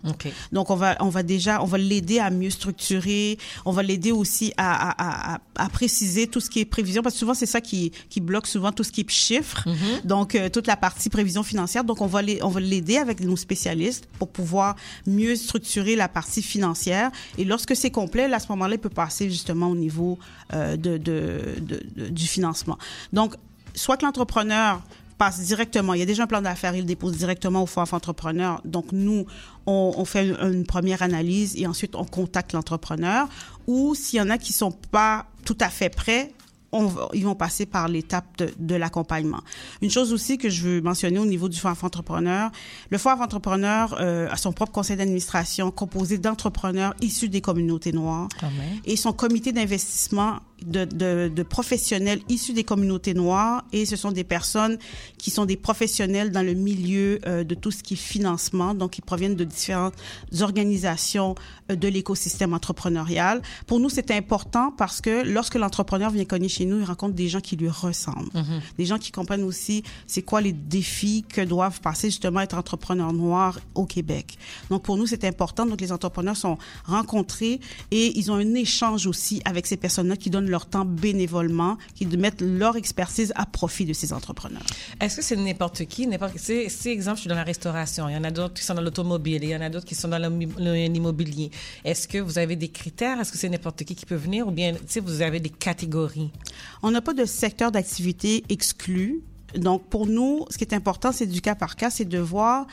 Donc, 0.52 0.70
on 0.70 0.76
va, 0.76 0.96
on 1.00 1.08
va 1.08 1.22
déjà, 1.22 1.62
on 1.62 1.66
va 1.66 1.78
l'aider 1.78 2.18
à 2.18 2.30
mieux 2.30 2.50
structurer. 2.50 3.38
On 3.64 3.72
va 3.72 3.82
l'aider 3.82 4.12
aussi 4.12 4.52
à, 4.56 4.72
à, 4.90 5.34
à, 5.34 5.40
à 5.56 5.68
préciser 5.68 6.26
tout 6.26 6.40
ce 6.40 6.48
qui 6.50 6.60
est 6.60 6.64
prévision, 6.64 7.02
parce 7.02 7.14
que 7.14 7.18
souvent, 7.18 7.34
c'est 7.34 7.46
ça 7.46 7.60
qui, 7.60 7.92
qui 8.10 8.20
bloque 8.20 8.46
souvent 8.46 8.72
tout 8.72 8.84
ce 8.84 8.92
qui 8.92 9.00
est 9.02 9.10
chiffres. 9.10 9.64
Donc, 10.04 10.34
euh, 10.34 10.48
toute 10.48 10.66
la 10.66 10.76
partie 10.76 11.10
prévision 11.10 11.42
financière. 11.42 11.84
Donc, 11.84 12.00
on 12.00 12.06
va 12.06 12.22
les- 12.22 12.42
on 12.42 12.48
va 12.48 12.60
l'aider 12.60 12.96
avec 12.98 13.20
nos 13.20 13.36
spécialistes 13.36 14.08
pour 14.18 14.28
pouvoir 14.28 14.76
mieux 15.06 15.36
structurer 15.36 15.96
la 15.96 16.08
partie 16.08 16.42
financière. 16.42 17.10
Et 17.38 17.44
lorsque 17.44 17.74
c'est 17.76 17.90
complet, 17.90 18.28
là, 18.28 18.36
à 18.36 18.40
ce 18.40 18.48
moment-là, 18.50 18.74
il 18.74 18.80
peut 18.80 18.88
passer 18.88 19.28
justement 19.30 19.68
au 19.68 19.76
niveau 19.76 20.18
euh, 20.54 20.76
de, 20.76 20.96
de, 20.98 21.40
de, 21.60 21.82
de- 21.96 22.08
du 22.08 22.26
financement. 22.26 22.78
Donc, 23.12 23.34
soit 23.74 23.96
que 23.96 24.04
l'entrepreneur 24.04 24.82
passe 25.18 25.40
directement, 25.40 25.94
il 25.94 26.00
y 26.00 26.02
a 26.02 26.06
déjà 26.06 26.24
un 26.24 26.26
plan 26.26 26.42
d'affaires, 26.42 26.74
il 26.74 26.80
le 26.80 26.86
dépose 26.86 27.16
directement 27.16 27.62
au 27.62 27.66
fonds 27.66 27.82
entrepreneur. 27.82 28.60
Donc, 28.64 28.92
nous, 28.92 29.26
on, 29.66 29.94
on 29.96 30.04
fait 30.04 30.28
une 30.28 30.64
première 30.64 31.02
analyse 31.02 31.56
et 31.56 31.66
ensuite 31.66 31.94
on 31.94 32.04
contacte 32.04 32.52
l'entrepreneur. 32.52 33.28
Ou 33.66 33.94
s'il 33.94 34.18
y 34.18 34.22
en 34.22 34.30
a 34.30 34.38
qui 34.38 34.52
sont 34.52 34.72
pas 34.72 35.26
tout 35.44 35.58
à 35.60 35.68
fait 35.68 35.88
prêts, 35.88 36.32
on 36.76 36.86
va- 36.86 37.08
ils 37.14 37.24
vont 37.24 37.34
passer 37.34 37.66
par 37.66 37.88
l'étape 37.88 38.26
de, 38.38 38.50
de 38.58 38.74
l'accompagnement. 38.74 39.40
Une 39.82 39.90
chose 39.90 40.12
aussi 40.12 40.38
que 40.38 40.48
je 40.50 40.62
veux 40.62 40.80
mentionner 40.80 41.18
au 41.18 41.26
niveau 41.26 41.48
du 41.48 41.58
Fonds 41.58 41.70
entrepreneur, 41.82 42.50
le 42.90 42.98
Fonds 42.98 43.10
entrepreneur 43.20 43.96
euh, 44.00 44.28
a 44.30 44.36
son 44.36 44.52
propre 44.52 44.72
conseil 44.72 44.96
d'administration 44.96 45.70
composé 45.70 46.18
d'entrepreneurs 46.18 46.94
issus 47.00 47.28
des 47.28 47.40
communautés 47.40 47.92
noires 47.92 48.28
et 48.84 48.96
son 48.96 49.12
comité 49.12 49.52
d'investissement 49.52 50.38
de, 50.64 50.86
de, 50.86 51.28
de, 51.28 51.42
professionnels 51.42 52.20
issus 52.30 52.54
des 52.54 52.64
communautés 52.64 53.12
noires 53.12 53.64
et 53.72 53.84
ce 53.84 53.94
sont 53.96 54.10
des 54.10 54.24
personnes 54.24 54.78
qui 55.18 55.30
sont 55.30 55.44
des 55.44 55.56
professionnels 55.56 56.30
dans 56.32 56.42
le 56.42 56.54
milieu 56.54 57.18
euh, 57.26 57.44
de 57.44 57.54
tout 57.54 57.70
ce 57.70 57.82
qui 57.82 57.92
est 57.94 57.96
financement, 57.96 58.72
donc 58.74 58.96
ils 58.96 59.02
proviennent 59.02 59.36
de 59.36 59.44
différentes 59.44 59.94
organisations 60.40 61.34
euh, 61.70 61.76
de 61.76 61.88
l'écosystème 61.88 62.54
entrepreneurial. 62.54 63.42
Pour 63.66 63.80
nous, 63.80 63.90
c'est 63.90 64.10
important 64.10 64.72
parce 64.76 65.00
que 65.00 65.22
lorsque 65.26 65.56
l'entrepreneur 65.56 66.10
vient 66.10 66.24
cogner 66.24 66.48
chez 66.48 66.64
nous, 66.66 66.78
il 66.78 66.84
rencontre 66.84 67.14
des 67.14 67.28
gens 67.28 67.40
qui 67.40 67.56
lui 67.56 67.68
ressemblent, 67.68 68.30
mm-hmm. 68.34 68.60
des 68.78 68.84
gens 68.84 68.98
qui 68.98 69.12
comprennent 69.12 69.44
aussi 69.44 69.82
c'est 70.06 70.22
quoi 70.22 70.40
les 70.40 70.52
défis 70.52 71.24
que 71.28 71.40
doivent 71.40 71.80
passer 71.80 72.08
justement 72.08 72.40
être 72.40 72.56
entrepreneurs 72.56 73.12
noirs 73.12 73.58
au 73.74 73.86
Québec. 73.86 74.38
Donc 74.70 74.82
pour 74.82 74.96
nous, 74.96 75.06
c'est 75.06 75.24
important. 75.24 75.66
Donc 75.66 75.80
les 75.80 75.92
entrepreneurs 75.92 76.36
sont 76.36 76.58
rencontrés 76.84 77.60
et 77.90 78.18
ils 78.18 78.30
ont 78.30 78.36
un 78.36 78.54
échange 78.54 79.06
aussi 79.06 79.40
avec 79.44 79.66
ces 79.66 79.76
personnes-là 79.76 80.16
qui 80.16 80.30
donnent 80.30 80.50
leur 80.50 80.66
temps 80.66 80.84
bénévolement, 80.84 81.78
qui 81.94 82.06
mettent 82.06 82.40
leur 82.40 82.76
expertise 82.76 83.32
à 83.36 83.46
profit 83.46 83.84
de 83.84 83.92
ces 83.92 84.12
entrepreneurs. 84.12 84.62
Est-ce 85.00 85.16
que 85.16 85.22
c'est 85.22 85.36
n'importe 85.36 85.84
qui, 85.86 86.06
n'importe 86.06 86.34
c'est, 86.36 86.68
c'est 86.68 86.90
exemple, 86.90 87.16
je 87.16 87.22
suis 87.22 87.28
dans 87.28 87.34
la 87.34 87.44
restauration, 87.44 88.08
il 88.08 88.14
y 88.14 88.16
en 88.16 88.24
a 88.24 88.30
d'autres 88.30 88.54
qui 88.54 88.64
sont 88.64 88.74
dans 88.74 88.82
l'automobile, 88.82 89.42
il 89.42 89.50
y 89.50 89.56
en 89.56 89.60
a 89.60 89.68
d'autres 89.68 89.86
qui 89.86 89.94
sont 89.94 90.08
dans 90.08 90.18
l'immobilier. 90.18 91.50
Est-ce 91.84 92.08
que 92.08 92.18
vous 92.18 92.38
avez 92.38 92.56
des 92.56 92.68
critères? 92.68 93.20
Est-ce 93.20 93.32
que 93.32 93.38
c'est 93.38 93.48
n'importe 93.48 93.84
qui 93.84 93.94
qui 93.94 94.06
peut 94.06 94.14
venir 94.16 94.48
ou 94.48 94.50
bien, 94.50 94.74
tu 94.88 95.00
vous 95.00 95.22
avez 95.22 95.40
des 95.40 95.50
catégories? 95.50 96.30
On 96.82 96.90
n'a 96.90 97.00
pas 97.00 97.14
de 97.14 97.24
secteur 97.24 97.72
d'activité 97.72 98.44
exclu. 98.48 99.22
Donc, 99.54 99.88
pour 99.88 100.06
nous, 100.06 100.44
ce 100.50 100.58
qui 100.58 100.64
est 100.64 100.74
important, 100.74 101.12
c'est 101.12 101.26
du 101.26 101.40
cas 101.40 101.54
par 101.54 101.76
cas, 101.76 101.90
c'est 101.90 102.04
de 102.04 102.18
voir 102.18 102.66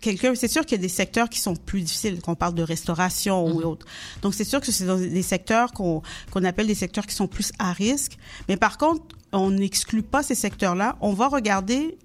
quelqu'un, 0.00 0.34
c'est 0.34 0.48
sûr 0.48 0.64
qu'il 0.64 0.76
y 0.76 0.80
a 0.80 0.82
des 0.82 0.88
secteurs 0.88 1.28
qui 1.28 1.40
sont 1.40 1.56
plus 1.56 1.80
difficiles, 1.80 2.20
qu'on 2.20 2.34
parle 2.34 2.54
de 2.54 2.62
restauration 2.62 3.44
ou 3.46 3.60
mhm. 3.60 3.64
autre. 3.64 3.86
Donc, 4.22 4.34
c'est 4.34 4.44
sûr 4.44 4.60
que 4.60 4.70
c'est 4.72 4.84
dans 4.84 4.98
des 4.98 5.22
secteurs 5.22 5.72
qu'on 5.72 6.02
qu'on 6.30 6.44
appelle 6.44 6.66
des 6.66 6.74
secteurs 6.74 7.06
qui 7.06 7.14
sont 7.14 7.28
plus 7.28 7.52
à 7.58 7.72
risque. 7.72 8.18
Mais 8.48 8.56
par 8.56 8.78
contre, 8.78 9.02
on 9.32 9.50
n'exclut 9.50 10.02
pas 10.02 10.22
ces 10.22 10.34
secteurs-là. 10.34 10.96
On 11.00 11.12
va 11.12 11.28
regarder 11.28 11.98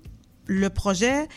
le 0.46 0.70
projet 0.70 1.28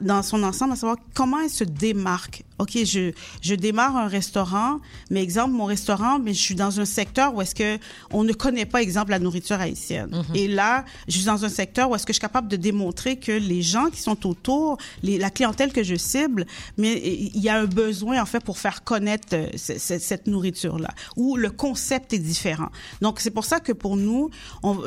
dans 0.00 0.22
son 0.22 0.42
ensemble, 0.42 0.72
à 0.72 0.76
savoir 0.76 0.96
comment 1.14 1.40
elle 1.40 1.50
se 1.50 1.64
démarque. 1.64 2.44
OK, 2.58 2.78
je, 2.84 3.12
je 3.40 3.54
démarre 3.54 3.96
un 3.96 4.06
restaurant, 4.06 4.78
mais 5.10 5.22
exemple, 5.22 5.52
mon 5.52 5.64
restaurant, 5.64 6.18
mais 6.18 6.32
je 6.32 6.40
suis 6.40 6.54
dans 6.54 6.80
un 6.80 6.84
secteur 6.84 7.34
où 7.34 7.42
est-ce 7.42 7.54
que 7.54 7.78
on 8.10 8.22
ne 8.24 8.32
connaît 8.32 8.66
pas, 8.66 8.82
exemple, 8.82 9.10
la 9.10 9.18
nourriture 9.18 9.60
haïtienne. 9.60 10.10
Mhm. 10.10 10.36
Et 10.36 10.48
là, 10.48 10.84
je 11.08 11.16
suis 11.16 11.24
dans 11.24 11.44
un 11.44 11.48
secteur 11.48 11.90
où 11.90 11.96
est-ce 11.96 12.06
que 12.06 12.12
je 12.12 12.18
suis 12.18 12.20
capable 12.20 12.48
de 12.48 12.56
démontrer 12.56 13.16
que 13.16 13.32
les 13.32 13.62
gens 13.62 13.90
qui 13.90 14.00
sont 14.00 14.26
autour, 14.26 14.78
les, 15.02 15.18
la 15.18 15.30
clientèle 15.30 15.72
que 15.72 15.82
je 15.82 15.96
cible, 15.96 16.46
mais 16.78 16.92
il 16.94 17.40
y 17.40 17.48
a 17.48 17.58
un 17.58 17.66
besoin, 17.66 18.22
en 18.22 18.26
fait, 18.26 18.44
pour 18.44 18.58
faire 18.58 18.84
connaître 18.84 19.28
euh, 19.32 19.48
cette, 19.56 20.02
cette 20.02 20.26
nourriture-là, 20.26 20.90
où 21.16 21.36
le 21.36 21.50
concept 21.50 22.12
est 22.12 22.18
différent. 22.18 22.68
Donc, 23.00 23.20
c'est 23.20 23.30
pour 23.30 23.44
ça 23.44 23.60
que 23.60 23.72
pour 23.72 23.96
nous, 23.96 24.30
on, 24.62 24.80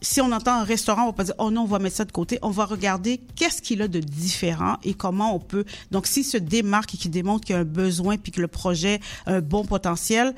si 0.00 0.20
on 0.20 0.30
entend 0.32 0.60
un 0.60 0.64
restaurant, 0.64 1.04
on 1.04 1.06
va 1.06 1.12
pas 1.12 1.24
dire 1.24 1.34
oh 1.38 1.50
non, 1.50 1.62
on 1.62 1.66
va 1.66 1.78
mettre 1.78 1.96
ça 1.96 2.04
de 2.04 2.12
côté. 2.12 2.38
On 2.42 2.50
va 2.50 2.64
regarder 2.64 3.18
qu'est-ce 3.34 3.62
qu'il 3.62 3.82
a 3.82 3.88
de 3.88 4.00
différent 4.00 4.76
et 4.84 4.94
comment 4.94 5.34
on 5.34 5.38
peut. 5.38 5.64
Donc, 5.90 6.06
s'il 6.06 6.24
se 6.24 6.36
démarque 6.36 6.94
et 6.94 6.96
qu'il 6.96 7.10
démontre 7.10 7.46
qu'il 7.46 7.54
y 7.54 7.58
a 7.58 7.62
un 7.62 7.64
besoin 7.64 8.16
puis 8.16 8.32
que 8.32 8.40
le 8.40 8.48
projet 8.48 9.00
a 9.26 9.34
un 9.34 9.40
bon 9.40 9.64
potentiel, 9.64 10.34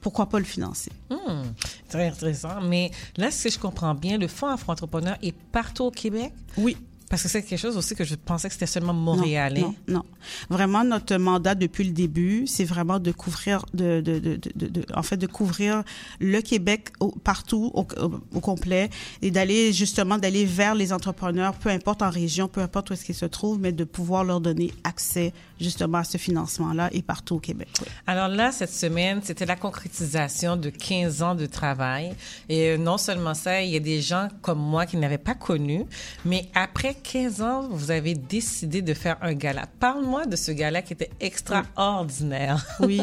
pourquoi 0.00 0.26
pas 0.26 0.38
le 0.38 0.44
financer? 0.44 0.90
Hmm, 1.10 1.42
très 1.88 2.08
intéressant. 2.08 2.60
Mais 2.62 2.90
là, 3.16 3.30
si 3.30 3.50
je 3.50 3.58
comprends 3.58 3.94
bien, 3.94 4.18
le 4.18 4.28
Fonds 4.28 4.48
Afro-Entrepreneur 4.48 5.16
est 5.22 5.34
partout 5.52 5.84
au 5.84 5.90
Québec? 5.90 6.32
Oui. 6.56 6.76
Parce 7.10 7.24
que 7.24 7.28
c'est 7.28 7.42
quelque 7.42 7.58
chose 7.58 7.76
aussi 7.76 7.96
que 7.96 8.04
je 8.04 8.14
pensais 8.14 8.46
que 8.46 8.54
c'était 8.54 8.66
seulement 8.66 8.94
montréalais. 8.94 9.62
Non, 9.62 9.74
non, 9.88 10.04
Vraiment, 10.48 10.84
notre 10.84 11.16
mandat 11.16 11.56
depuis 11.56 11.82
le 11.82 11.90
début, 11.90 12.46
c'est 12.46 12.64
vraiment 12.64 13.00
de 13.00 13.10
couvrir, 13.10 13.66
de, 13.74 14.00
de, 14.00 14.20
de, 14.20 14.38
de, 14.54 14.86
en 14.94 15.02
fait, 15.02 15.16
de 15.16 15.26
couvrir 15.26 15.82
le 16.20 16.40
Québec 16.40 16.90
partout 17.24 17.72
au, 17.74 17.84
au, 18.32 18.40
complet 18.40 18.90
et 19.22 19.32
d'aller 19.32 19.72
justement 19.72 20.18
d'aller 20.18 20.44
vers 20.44 20.76
les 20.76 20.92
entrepreneurs, 20.92 21.54
peu 21.54 21.68
importe 21.68 22.02
en 22.02 22.10
région, 22.10 22.46
peu 22.46 22.60
importe 22.60 22.90
où 22.90 22.92
est-ce 22.92 23.04
qu'ils 23.04 23.16
se 23.16 23.26
trouvent, 23.26 23.58
mais 23.58 23.72
de 23.72 23.82
pouvoir 23.82 24.22
leur 24.22 24.40
donner 24.40 24.72
accès 24.84 25.32
justement 25.60 25.98
à 25.98 26.04
ce 26.04 26.16
financement-là 26.16 26.90
et 26.92 27.02
partout 27.02 27.36
au 27.36 27.40
Québec. 27.40 27.68
Alors 28.06 28.28
là, 28.28 28.52
cette 28.52 28.72
semaine, 28.72 29.20
c'était 29.24 29.46
la 29.46 29.56
concrétisation 29.56 30.56
de 30.56 30.70
15 30.70 31.22
ans 31.22 31.34
de 31.34 31.46
travail. 31.46 32.14
Et 32.48 32.78
non 32.78 32.98
seulement 32.98 33.34
ça, 33.34 33.62
il 33.62 33.70
y 33.70 33.76
a 33.76 33.80
des 33.80 34.00
gens 34.00 34.28
comme 34.42 34.60
moi 34.60 34.86
qui 34.86 34.96
n'avaient 34.96 35.18
pas 35.18 35.34
connu, 35.34 35.84
mais 36.24 36.48
après 36.54 36.94
15 37.00 37.42
ans, 37.42 37.68
vous 37.70 37.90
avez 37.90 38.14
décidé 38.14 38.82
de 38.82 38.94
faire 38.94 39.16
un 39.20 39.34
gala. 39.34 39.66
Parle-moi 39.78 40.26
de 40.26 40.36
ce 40.36 40.52
gala 40.52 40.82
qui 40.82 40.92
était 40.92 41.10
extraordinaire. 41.20 42.64
Oui. 42.80 43.00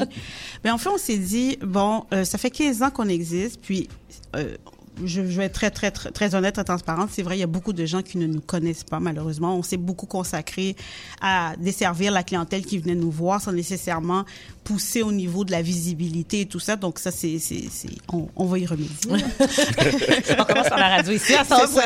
Mais 0.63 0.71
en 0.71 0.77
fait, 0.77 0.89
on 0.89 0.97
s'est 0.97 1.17
dit, 1.17 1.57
bon, 1.61 2.05
euh, 2.13 2.23
ça 2.23 2.37
fait 2.37 2.49
15 2.49 2.83
ans 2.83 2.89
qu'on 2.89 3.07
existe, 3.07 3.61
puis 3.61 3.87
euh, 4.35 4.55
je, 5.03 5.21
vais 5.21 5.45
être 5.45 5.53
très, 5.53 5.71
très, 5.71 5.91
très, 5.91 6.11
très 6.11 6.35
honnête, 6.35 6.55
très 6.55 6.63
transparente. 6.63 7.09
C'est 7.11 7.21
vrai, 7.21 7.37
il 7.37 7.39
y 7.39 7.43
a 7.43 7.47
beaucoup 7.47 7.73
de 7.73 7.85
gens 7.85 8.01
qui 8.01 8.17
ne 8.17 8.27
nous 8.27 8.41
connaissent 8.41 8.83
pas, 8.83 8.99
malheureusement. 8.99 9.55
On 9.55 9.63
s'est 9.63 9.77
beaucoup 9.77 10.05
consacré 10.05 10.75
à 11.21 11.53
desservir 11.57 12.11
la 12.11 12.23
clientèle 12.23 12.65
qui 12.65 12.77
venait 12.79 12.95
nous 12.95 13.11
voir 13.11 13.41
sans 13.41 13.51
nécessairement 13.51 14.25
pousser 14.67 15.01
au 15.01 15.13
niveau 15.13 15.45
de 15.45 15.51
la 15.51 15.61
visibilité 15.61 16.41
et 16.41 16.45
tout 16.45 16.59
ça. 16.59 16.75
Donc, 16.75 16.99
ça, 16.99 17.09
c'est, 17.09 17.39
c'est, 17.39 17.63
on, 18.11 18.27
on, 18.35 18.45
va 18.47 18.59
y 18.59 18.65
remédier. 18.65 18.97
on 19.09 20.43
commence 20.43 20.67
par 20.67 20.77
la 20.77 20.89
radio 20.89 21.13
ici. 21.13 21.33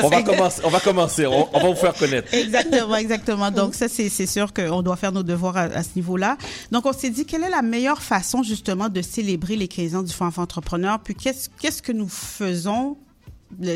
on, 0.02 0.10
va 0.10 0.24
commencer, 0.24 0.62
on 0.64 0.70
va 0.70 0.80
commencer. 0.80 1.26
On, 1.28 1.46
va 1.54 1.70
vous 1.70 1.76
faire 1.76 1.94
connaître. 1.94 2.34
Exactement, 2.34 2.96
exactement. 2.96 3.52
Donc, 3.52 3.76
ça, 3.76 3.88
c'est, 3.88 4.10
c'est 4.10 4.26
sûr 4.26 4.52
qu'on 4.52 4.82
doit 4.82 4.96
faire 4.96 5.12
nos 5.12 5.22
devoirs 5.22 5.58
à, 5.58 5.84
ce 5.84 5.90
niveau-là. 5.96 6.38
Donc, 6.72 6.88
on 6.88 6.94
s'est 6.94 7.12
dit, 7.12 7.28
quelle 7.28 7.44
est 7.44 7.52
la 7.52 7.62
meilleure 7.62 8.02
façon, 8.02 8.42
justement, 8.42 8.90
de 8.90 9.04
célébrer 9.04 9.58
les 9.58 9.68
15 9.68 9.96
ans 9.96 10.02
du 10.02 10.12
Fonds 10.12 10.32
Entrepreneur? 10.38 11.00
Puis, 11.04 11.14
qu'est-ce, 11.14 11.50
qu'est-ce 11.62 11.84
que 11.84 11.92
nous 11.92 12.10
faisons? 12.10 12.98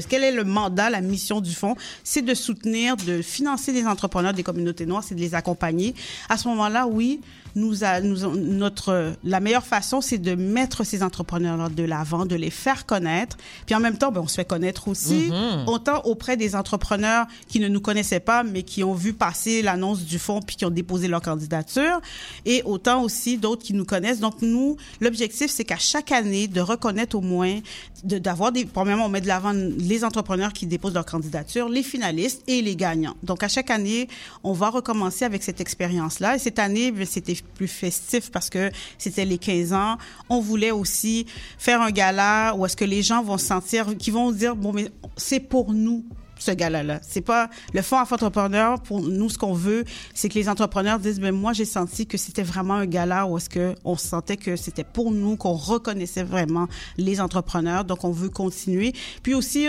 Quel 0.09 0.23
est 0.23 0.31
le 0.31 0.45
mandat, 0.45 0.89
la 0.89 1.01
mission 1.01 1.41
du 1.41 1.53
fonds 1.53 1.75
C'est 2.03 2.21
de 2.23 2.33
soutenir, 2.33 2.95
de 2.95 3.21
financer 3.21 3.71
les 3.71 3.85
entrepreneurs 3.85 4.33
des 4.33 4.41
communautés 4.41 4.85
noires, 4.85 5.03
c'est 5.03 5.15
de 5.15 5.19
les 5.19 5.35
accompagner. 5.35 5.93
À 6.29 6.37
ce 6.37 6.47
moment-là, 6.47 6.87
oui, 6.87 7.19
nous, 7.55 7.83
a, 7.83 8.01
nous 8.01 8.35
notre 8.35 9.13
la 9.23 9.39
meilleure 9.39 9.65
façon, 9.65 10.01
c'est 10.01 10.17
de 10.17 10.35
mettre 10.35 10.83
ces 10.83 11.03
entrepreneurs 11.03 11.69
de 11.69 11.83
l'avant, 11.83 12.25
de 12.25 12.35
les 12.35 12.49
faire 12.49 12.85
connaître. 12.85 13.37
Puis 13.65 13.75
en 13.75 13.79
même 13.79 13.97
temps, 13.97 14.11
ben, 14.11 14.21
on 14.21 14.27
se 14.27 14.35
fait 14.35 14.45
connaître 14.45 14.87
aussi, 14.87 15.29
mm-hmm. 15.29 15.67
autant 15.67 16.01
auprès 16.03 16.37
des 16.37 16.55
entrepreneurs 16.55 17.25
qui 17.47 17.59
ne 17.59 17.67
nous 17.67 17.81
connaissaient 17.81 18.19
pas, 18.19 18.43
mais 18.43 18.63
qui 18.63 18.83
ont 18.83 18.93
vu 18.93 19.13
passer 19.13 19.61
l'annonce 19.61 20.03
du 20.03 20.19
fonds 20.19 20.41
puis 20.41 20.55
qui 20.55 20.65
ont 20.65 20.69
déposé 20.69 21.07
leur 21.07 21.21
candidature, 21.21 22.01
et 22.45 22.61
autant 22.65 23.01
aussi 23.01 23.37
d'autres 23.37 23.63
qui 23.63 23.73
nous 23.73 23.85
connaissent. 23.85 24.19
Donc 24.19 24.41
nous, 24.41 24.77
l'objectif, 24.99 25.49
c'est 25.49 25.63
qu'à 25.63 25.77
chaque 25.77 26.11
année, 26.11 26.47
de 26.47 26.61
reconnaître 26.61 27.15
au 27.15 27.21
moins, 27.21 27.59
d'avoir 28.03 28.51
des, 28.51 28.65
premièrement, 28.65 29.05
on 29.05 29.09
met 29.09 29.21
de 29.21 29.27
l'avant 29.27 29.53
les 29.53 30.03
entrepreneurs 30.03 30.53
qui 30.53 30.65
déposent 30.67 30.93
leur 30.93 31.05
candidature, 31.05 31.69
les 31.69 31.83
finalistes 31.83 32.43
et 32.47 32.61
les 32.61 32.75
gagnants. 32.75 33.15
Donc 33.23 33.43
à 33.43 33.47
chaque 33.47 33.69
année, 33.69 34.07
on 34.43 34.53
va 34.53 34.69
recommencer 34.69 35.25
avec 35.25 35.43
cette 35.43 35.61
expérience-là. 35.61 36.35
Et 36.35 36.39
cette 36.39 36.59
année, 36.59 36.91
ben, 36.91 37.05
c'était 37.05 37.35
plus 37.45 37.67
festif 37.67 38.31
parce 38.31 38.49
que 38.49 38.71
c'était 38.97 39.25
les 39.25 39.37
15 39.37 39.73
ans. 39.73 39.97
On 40.29 40.39
voulait 40.39 40.71
aussi 40.71 41.25
faire 41.57 41.81
un 41.81 41.91
gala 41.91 42.55
où 42.55 42.65
est-ce 42.65 42.75
que 42.75 42.85
les 42.85 43.03
gens 43.03 43.23
vont 43.23 43.37
se 43.37 43.45
sentir, 43.45 43.95
qui 43.97 44.11
vont 44.11 44.31
dire, 44.31 44.55
bon, 44.55 44.73
mais 44.73 44.89
c'est 45.17 45.39
pour 45.39 45.73
nous 45.73 46.05
ce 46.39 46.51
gala-là. 46.51 46.99
C'est 47.01 47.21
pas 47.21 47.49
le 47.73 47.81
fonds 47.81 47.97
entrepreneur. 48.11 48.79
Pour 48.81 49.01
nous, 49.01 49.29
ce 49.29 49.37
qu'on 49.37 49.53
veut, 49.53 49.83
c'est 50.13 50.29
que 50.29 50.35
les 50.35 50.49
entrepreneurs 50.49 50.99
disent, 50.99 51.19
ben 51.19 51.33
moi, 51.33 51.53
j'ai 51.53 51.65
senti 51.65 52.05
que 52.05 52.17
c'était 52.17 52.43
vraiment 52.43 52.75
un 52.75 52.85
gala 52.85 53.25
où 53.25 53.37
est-ce 53.37 53.49
que 53.49 53.75
on 53.83 53.95
sentait 53.95 54.37
que 54.37 54.55
c'était 54.55 54.83
pour 54.83 55.11
nous, 55.11 55.37
qu'on 55.37 55.53
reconnaissait 55.53 56.23
vraiment 56.23 56.67
les 56.97 57.21
entrepreneurs. 57.21 57.85
Donc, 57.85 58.03
on 58.03 58.11
veut 58.11 58.29
continuer. 58.29 58.93
Puis 59.23 59.33
aussi, 59.33 59.67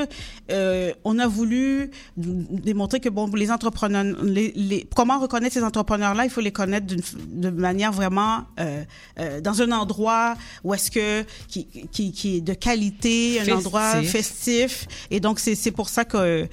euh, 0.51 0.93
on 1.05 1.19
a 1.19 1.27
voulu 1.27 1.91
démontrer 2.17 3.01
que 3.01 3.09
bon, 3.09 3.31
les 3.35 3.51
entrepreneurs, 3.51 4.05
les, 4.23 4.53
les 4.55 4.89
comment 4.95 5.19
reconnaître 5.19 5.55
ces 5.55 5.65
entrepreneurs-là, 5.65 6.25
il 6.25 6.31
faut 6.31 6.41
les 6.41 6.53
connaître 6.53 6.87
de 6.87 7.51
manière 7.51 7.93
vraiment 7.93 8.45
euh, 8.61 8.85
euh, 9.19 9.41
dans 9.41 9.63
un 9.63 9.73
endroit 9.73 10.35
où 10.65 10.75
est-ce 10.75 10.91
que 10.91 11.25
qui, 11.49 11.67
qui, 11.93 12.13
qui 12.13 12.37
est 12.37 12.41
de 12.41 12.55
qualité, 12.55 13.41
un 13.41 13.57
endroit 13.57 14.03
festif. 14.03 14.87
Et 15.11 15.21
donc, 15.21 15.39
c'est 15.41 15.71
pour 15.71 15.89
ça 15.89 16.05
que 16.05 16.49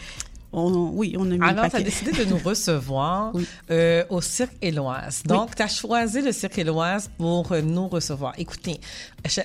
oui, 0.53 1.15
on 1.17 1.29
a 1.31 1.36
mis 1.36 1.41
Alors, 1.41 1.69
tu 1.69 1.75
as 1.75 1.81
décidé 1.81 2.12
de 2.12 2.25
nous 2.25 2.38
recevoir 2.43 3.33
euh, 3.72 4.03
au 4.10 4.22
Cirque 4.22 4.55
Éloise. 4.62 5.24
Donc, 5.25 5.55
tu 5.55 5.62
as 5.62 5.67
choisi 5.67 6.22
le 6.22 6.31
Cirque 6.31 6.60
Éloise 6.60 7.10
pour 7.17 7.51
euh, 7.51 7.62
nous 7.62 7.88
recevoir. 7.88 8.33
Écoutez, 8.38 8.79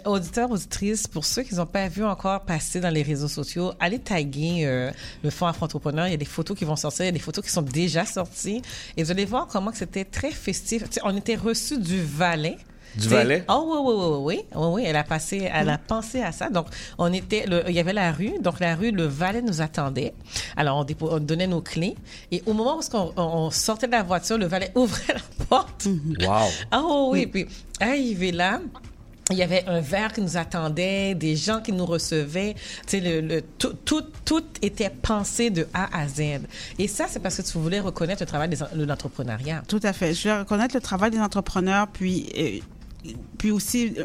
auditeurs, 0.05 0.51
auditrices, 0.51 1.07
pour 1.07 1.25
ceux 1.25 1.43
qui 1.43 1.55
n'ont 1.55 1.67
pas 1.67 1.89
vu 1.89 2.05
encore 2.05 2.41
passer 2.43 2.81
dans 2.81 2.91
les 2.91 3.03
réseaux 3.03 3.29
sociaux, 3.29 3.73
allez 3.81 3.99
taguer 3.99 4.67
euh, 4.67 4.91
le 5.23 5.31
Fonds 5.31 5.47
Afro-Entrepreneur. 5.47 6.07
Il 6.07 6.11
y 6.11 6.15
a 6.15 6.19
des 6.19 6.25
photos 6.25 6.57
qui 6.57 6.65
vont 6.65 6.77
sortir, 6.77 7.05
il 7.05 7.09
y 7.09 7.11
a 7.11 7.13
des 7.13 7.19
photos 7.19 7.45
qui 7.45 7.51
sont 7.51 7.63
déjà 7.63 8.05
sorties. 8.05 8.63
Et 8.97 9.03
vous 9.03 9.11
allez 9.11 9.25
voir 9.25 9.47
comment 9.47 9.73
c'était 9.73 10.05
très 10.05 10.31
festif. 10.31 10.85
on 11.05 11.17
était 11.17 11.37
reçus 11.37 11.79
du 11.79 12.03
Valais. 12.03 12.59
Du 12.97 13.09
Valais? 13.09 13.45
Oh 13.49 13.65
oui, 13.67 13.79
oui, 13.83 13.95
oui, 13.97 14.07
oui, 14.19 14.47
oui, 14.55 14.67
oui, 14.73 14.83
elle 14.87 14.97
a 14.97 15.05
passé, 15.05 15.49
elle 15.53 15.69
a 15.69 15.79
pensé 15.79 16.23
à 16.23 16.33
ça. 16.33 16.49
Donc, 16.51 16.67
on 16.99 17.13
était, 17.13 17.45
il 17.69 17.75
y 17.75 17.81
avait 17.81 17.93
la 17.93 18.13
rue, 18.13 18.33
donc 18.41 18.61
la 18.61 18.75
rue, 18.75 18.91
le 18.91 19.05
Valais 19.05 19.43
nous 19.43 19.61
attendait. 19.61 20.15
Alors, 20.57 20.85
on, 21.01 21.19
donnait 21.21 21.47
nos 21.47 21.61
clés 21.61 21.97
et 22.31 22.43
au 22.47 22.53
moment 22.53 22.79
où 22.79 23.13
on, 23.17 23.51
sortait 23.51 23.87
de 23.87 23.93
la 23.93 24.03
voiture, 24.03 24.39
le 24.39 24.47
Valais 24.47 24.73
ouvrait 24.75 25.15
la 25.15 25.47
porte. 25.47 25.87
Wow. 25.87 26.49
Oh 26.73 27.09
oui, 27.13 27.27
puis 27.27 27.47
arrivé 27.81 28.33
là, 28.33 28.61
il 29.31 29.37
y 29.37 29.43
avait 29.43 29.65
un 29.67 29.81
verre 29.81 30.13
qui 30.13 30.21
nous 30.21 30.37
attendait, 30.37 31.15
des 31.15 31.37
gens 31.37 31.61
qui 31.61 31.73
nous 31.73 31.85
recevaient. 31.85 32.55
Tu 32.55 32.61
sais, 32.87 33.01
le, 33.01 33.21
le, 33.21 33.43
tout, 33.43 33.75
tout, 33.85 34.03
tout 34.25 34.45
était 34.63 34.91
pensé 34.91 35.51
de 35.51 35.67
A 35.75 35.99
à 35.99 36.09
Z. 36.09 36.41
Et 36.79 36.89
ça, 36.89 37.07
c'est 37.09 37.21
parce 37.21 37.37
que 37.37 37.43
tu 37.43 37.59
voulais 37.59 37.81
reconnaître 37.81 38.23
le 38.23 38.27
travail 38.27 38.49
de 38.49 38.85
l'entrepreneuriat. 38.85 39.63
Tout 39.69 39.81
à 39.83 39.93
fait. 39.93 40.15
Je 40.15 40.23
voulais 40.23 40.39
reconnaître 40.41 40.75
le 40.75 40.81
travail 40.81 41.11
des 41.11 41.21
entrepreneurs, 41.21 41.89
puis, 41.89 42.63
puis 43.39 43.51
aussi... 43.51 43.95
Euh, 43.99 44.05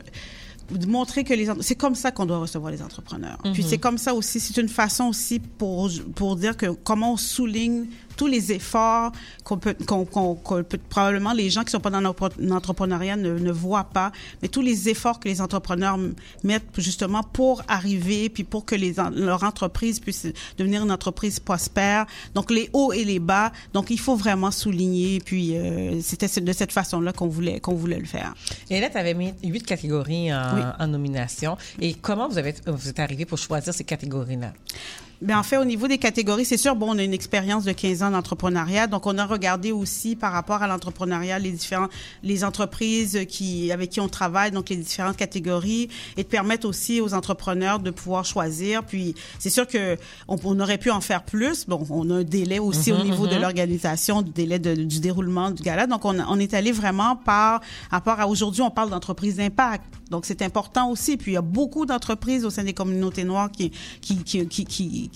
montrer 0.87 1.23
que 1.23 1.33
les 1.33 1.47
c'est 1.59 1.75
comme 1.75 1.93
ça 1.93 2.11
qu'on 2.11 2.25
doit 2.25 2.39
recevoir 2.39 2.71
les 2.71 2.81
entrepreneurs. 2.81 3.37
Puis 3.53 3.63
mhm. 3.63 3.69
c'est 3.69 3.77
comme 3.77 3.97
ça 3.97 4.13
aussi, 4.13 4.39
c'est 4.39 4.59
une 4.59 4.69
façon 4.69 5.05
aussi 5.05 5.39
pour 5.39 5.89
pour 6.15 6.35
dire 6.35 6.55
que 6.57 6.67
comment 6.67 7.13
on 7.13 7.17
souligne 7.17 7.87
tous 8.15 8.27
les 8.27 8.51
efforts 8.51 9.11
qu'on 9.43 9.57
peut, 9.57 9.75
qu'on, 9.85 10.05
peut, 10.05 10.79
probablement 10.89 11.33
les 11.33 11.49
gens 11.49 11.63
qui 11.63 11.71
sont 11.71 11.79
pas 11.79 11.89
dans 11.89 12.01
l'entrepreneuriat 12.39 13.15
ne, 13.15 13.37
ne 13.37 13.51
voient 13.51 13.85
pas, 13.85 14.11
mais 14.41 14.47
tous 14.47 14.61
les 14.61 14.89
efforts 14.89 15.19
que 15.19 15.27
les 15.27 15.41
entrepreneurs 15.41 15.97
mettent 16.43 16.63
justement 16.77 17.23
pour 17.23 17.63
arriver, 17.67 18.29
puis 18.29 18.43
pour 18.43 18.65
que 18.65 18.75
les, 18.75 18.95
leur 19.15 19.43
entreprise 19.43 19.99
puisse 19.99 20.27
devenir 20.57 20.83
une 20.83 20.91
entreprise 20.91 21.39
prospère. 21.39 22.05
Donc 22.35 22.51
les 22.51 22.69
hauts 22.73 22.93
et 22.93 23.03
les 23.03 23.19
bas. 23.19 23.51
Donc 23.73 23.89
il 23.89 23.99
faut 23.99 24.15
vraiment 24.15 24.51
souligner. 24.51 25.19
Puis 25.19 25.55
euh, 25.55 25.99
c'était 26.01 26.27
de 26.41 26.53
cette 26.53 26.71
façon-là 26.71 27.13
qu'on 27.13 27.27
voulait 27.27 27.59
qu'on 27.59 27.75
voulait 27.75 27.99
le 27.99 28.05
faire. 28.05 28.33
Et 28.69 28.79
là, 28.79 28.89
tu 28.89 28.97
avais 28.97 29.13
mis 29.13 29.33
huit 29.43 29.65
catégories 29.65 30.33
en, 30.33 30.73
en, 30.79 30.87
nomination. 30.87 31.57
Et 31.79 31.93
comment 31.93 32.27
vous 32.27 32.37
avez 32.37 32.53
vous 32.65 32.89
êtes 32.89 32.99
arrivé 32.99 33.25
pour 33.25 33.37
choisir 33.37 33.73
ces 33.73 33.83
catégories-là? 33.83 34.53
Bien, 35.23 35.39
en 35.39 35.43
fait, 35.43 35.55
au 35.55 35.63
niveau 35.63 35.87
des 35.87 35.97
catégories, 35.97 36.43
c'est 36.43 36.57
sûr, 36.57 36.75
bon, 36.75 36.93
on 36.93 36.97
a 36.97 37.03
une 37.03 37.13
expérience 37.13 37.63
de 37.63 37.71
15 37.71 38.03
ans 38.03 38.11
d'entrepreneuriat, 38.11 38.87
donc 38.87 39.07
on 39.07 39.17
a 39.17 39.25
regardé 39.25 39.71
aussi 39.71 40.17
par 40.17 40.33
rapport 40.33 40.61
à 40.61 40.67
l'entrepreneuriat 40.67 41.39
les 41.39 41.51
différents, 41.51 41.87
les 42.23 42.43
entreprises 42.43 43.25
qui, 43.29 43.71
avec 43.71 43.89
qui 43.89 44.01
on 44.01 44.09
travaille, 44.09 44.51
donc 44.51 44.69
les 44.69 44.75
différentes 44.75 45.15
catégories, 45.15 45.87
et 46.17 46.23
de 46.23 46.27
permettre 46.27 46.67
aussi 46.67 46.99
aux 46.99 47.13
entrepreneurs 47.13 47.79
de 47.79 47.89
pouvoir 47.89 48.25
choisir. 48.25 48.83
Puis, 48.83 49.15
c'est 49.39 49.49
sûr 49.49 49.65
que 49.65 49.97
on, 50.27 50.59
aurait 50.59 50.77
pu 50.77 50.91
en 50.91 50.99
faire 50.99 51.23
plus. 51.23 51.67
Bon, 51.67 51.85
on 51.89 52.09
a 52.09 52.15
un 52.15 52.23
délai 52.23 52.59
aussi 52.59 52.91
au 52.91 52.97
mhm, 52.97 53.03
niveau 53.03 53.25
de 53.25 53.35
mhm. 53.35 53.41
l'organisation, 53.41 54.21
du 54.23 54.31
délai 54.31 54.59
du 54.59 54.99
déroulement 54.99 55.51
du 55.51 55.63
gala. 55.63 55.87
Donc, 55.87 56.03
on, 56.03 56.19
on 56.19 56.37
est 56.37 56.53
allé 56.53 56.73
vraiment 56.73 57.15
par 57.15 57.61
rapport 57.89 58.19
à 58.19 58.27
aujourd'hui, 58.27 58.61
on 58.61 58.71
parle 58.71 58.89
d'entreprise 58.89 59.37
d'impact. 59.37 59.85
Donc, 60.11 60.25
c'est 60.25 60.41
important 60.41 60.91
aussi. 60.91 61.15
Puis, 61.15 61.31
il 61.31 61.35
y 61.35 61.37
a 61.37 61.41
beaucoup 61.41 61.85
d'entreprises 61.85 62.43
au 62.43 62.49
sein 62.49 62.65
des 62.65 62.73
communautés 62.73 63.23
noires 63.23 63.49
qui, 63.49 63.71
qui, 64.01 64.17
qui, 64.17 64.45
qui 64.47 64.65
qui, 64.65 65.09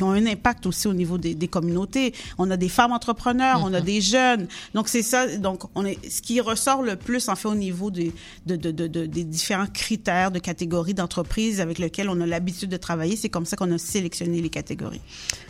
ont 0.00 0.10
un 0.10 0.26
impact 0.26 0.66
aussi 0.66 0.88
au 0.88 0.94
niveau 0.94 1.18
des, 1.18 1.34
des 1.34 1.48
communautés. 1.48 2.14
On 2.38 2.50
a 2.50 2.56
des 2.56 2.68
femmes 2.68 2.92
entrepreneurs, 2.92 3.60
on 3.62 3.72
a 3.74 3.80
mhm. 3.80 3.86
des 3.86 4.00
jeunes. 4.00 4.48
Donc 4.74 4.88
c'est 4.88 5.02
ça. 5.02 5.36
Donc 5.36 5.62
on 5.74 5.84
est 5.84 5.98
ce 6.08 6.22
qui 6.22 6.40
ressort 6.40 6.82
le 6.82 6.96
plus 6.96 7.28
en 7.28 7.36
fait 7.36 7.48
au 7.48 7.54
niveau 7.54 7.90
des 7.90 8.12
de, 8.46 8.56
de, 8.56 8.70
de, 8.70 9.06
des 9.06 9.24
différents 9.24 9.66
critères 9.66 10.30
de 10.30 10.38
catégories 10.38 10.94
d'entreprises 10.94 11.60
avec 11.60 11.78
lesquelles 11.78 12.08
on 12.08 12.20
a 12.20 12.26
l'habitude 12.26 12.70
de 12.70 12.76
travailler. 12.76 13.16
C'est 13.16 13.28
comme 13.28 13.46
ça 13.46 13.56
qu'on 13.56 13.70
a 13.72 13.78
sélectionné 13.78 14.40
les 14.40 14.50
catégories. 14.50 15.00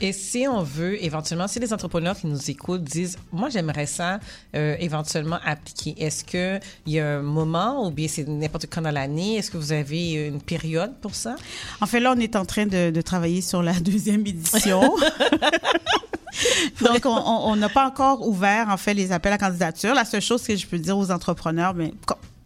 Et 0.00 0.12
si 0.12 0.46
on 0.48 0.62
veut 0.62 1.02
éventuellement, 1.02 1.48
si 1.48 1.60
les 1.60 1.72
entrepreneurs 1.72 2.16
qui 2.18 2.26
nous 2.26 2.50
écoutent 2.50 2.84
disent, 2.84 3.18
moi 3.32 3.48
j'aimerais 3.48 3.86
ça 3.86 4.20
euh, 4.54 4.76
éventuellement 4.80 5.38
appliquer, 5.44 5.94
est-ce 5.98 6.24
que 6.24 6.58
il 6.86 6.94
y 6.94 7.00
a 7.00 7.18
un 7.18 7.22
moment 7.22 7.86
ou 7.86 7.90
bien 7.90 8.08
c'est 8.08 8.26
n'importe 8.26 8.66
quand 8.66 8.82
dans 8.82 8.90
l'année? 8.90 9.36
Est-ce 9.36 9.50
que 9.50 9.56
vous 9.56 9.72
avez 9.72 10.12
une 10.12 10.40
période 10.40 10.92
pour 11.00 11.14
ça 11.14 11.36
En 11.80 11.86
fait, 11.86 12.00
là, 12.00 12.14
on 12.16 12.20
est 12.20 12.36
en 12.36 12.44
train 12.44 12.66
de, 12.66 12.90
de 12.90 13.00
travailler 13.00 13.40
sur 13.40 13.62
la 13.62 13.72
deuxième 13.90 14.26
édition. 14.26 14.80
Donc, 16.80 17.04
on 17.04 17.56
n'a 17.56 17.68
pas 17.68 17.86
encore 17.86 18.26
ouvert, 18.26 18.68
en 18.68 18.76
fait, 18.76 18.94
les 18.94 19.12
appels 19.12 19.32
à 19.32 19.38
candidature. 19.38 19.94
La 19.94 20.04
seule 20.04 20.22
chose 20.22 20.42
que 20.42 20.56
je 20.56 20.66
peux 20.66 20.78
dire 20.78 20.96
aux 20.96 21.10
entrepreneurs, 21.10 21.74
mais 21.74 21.92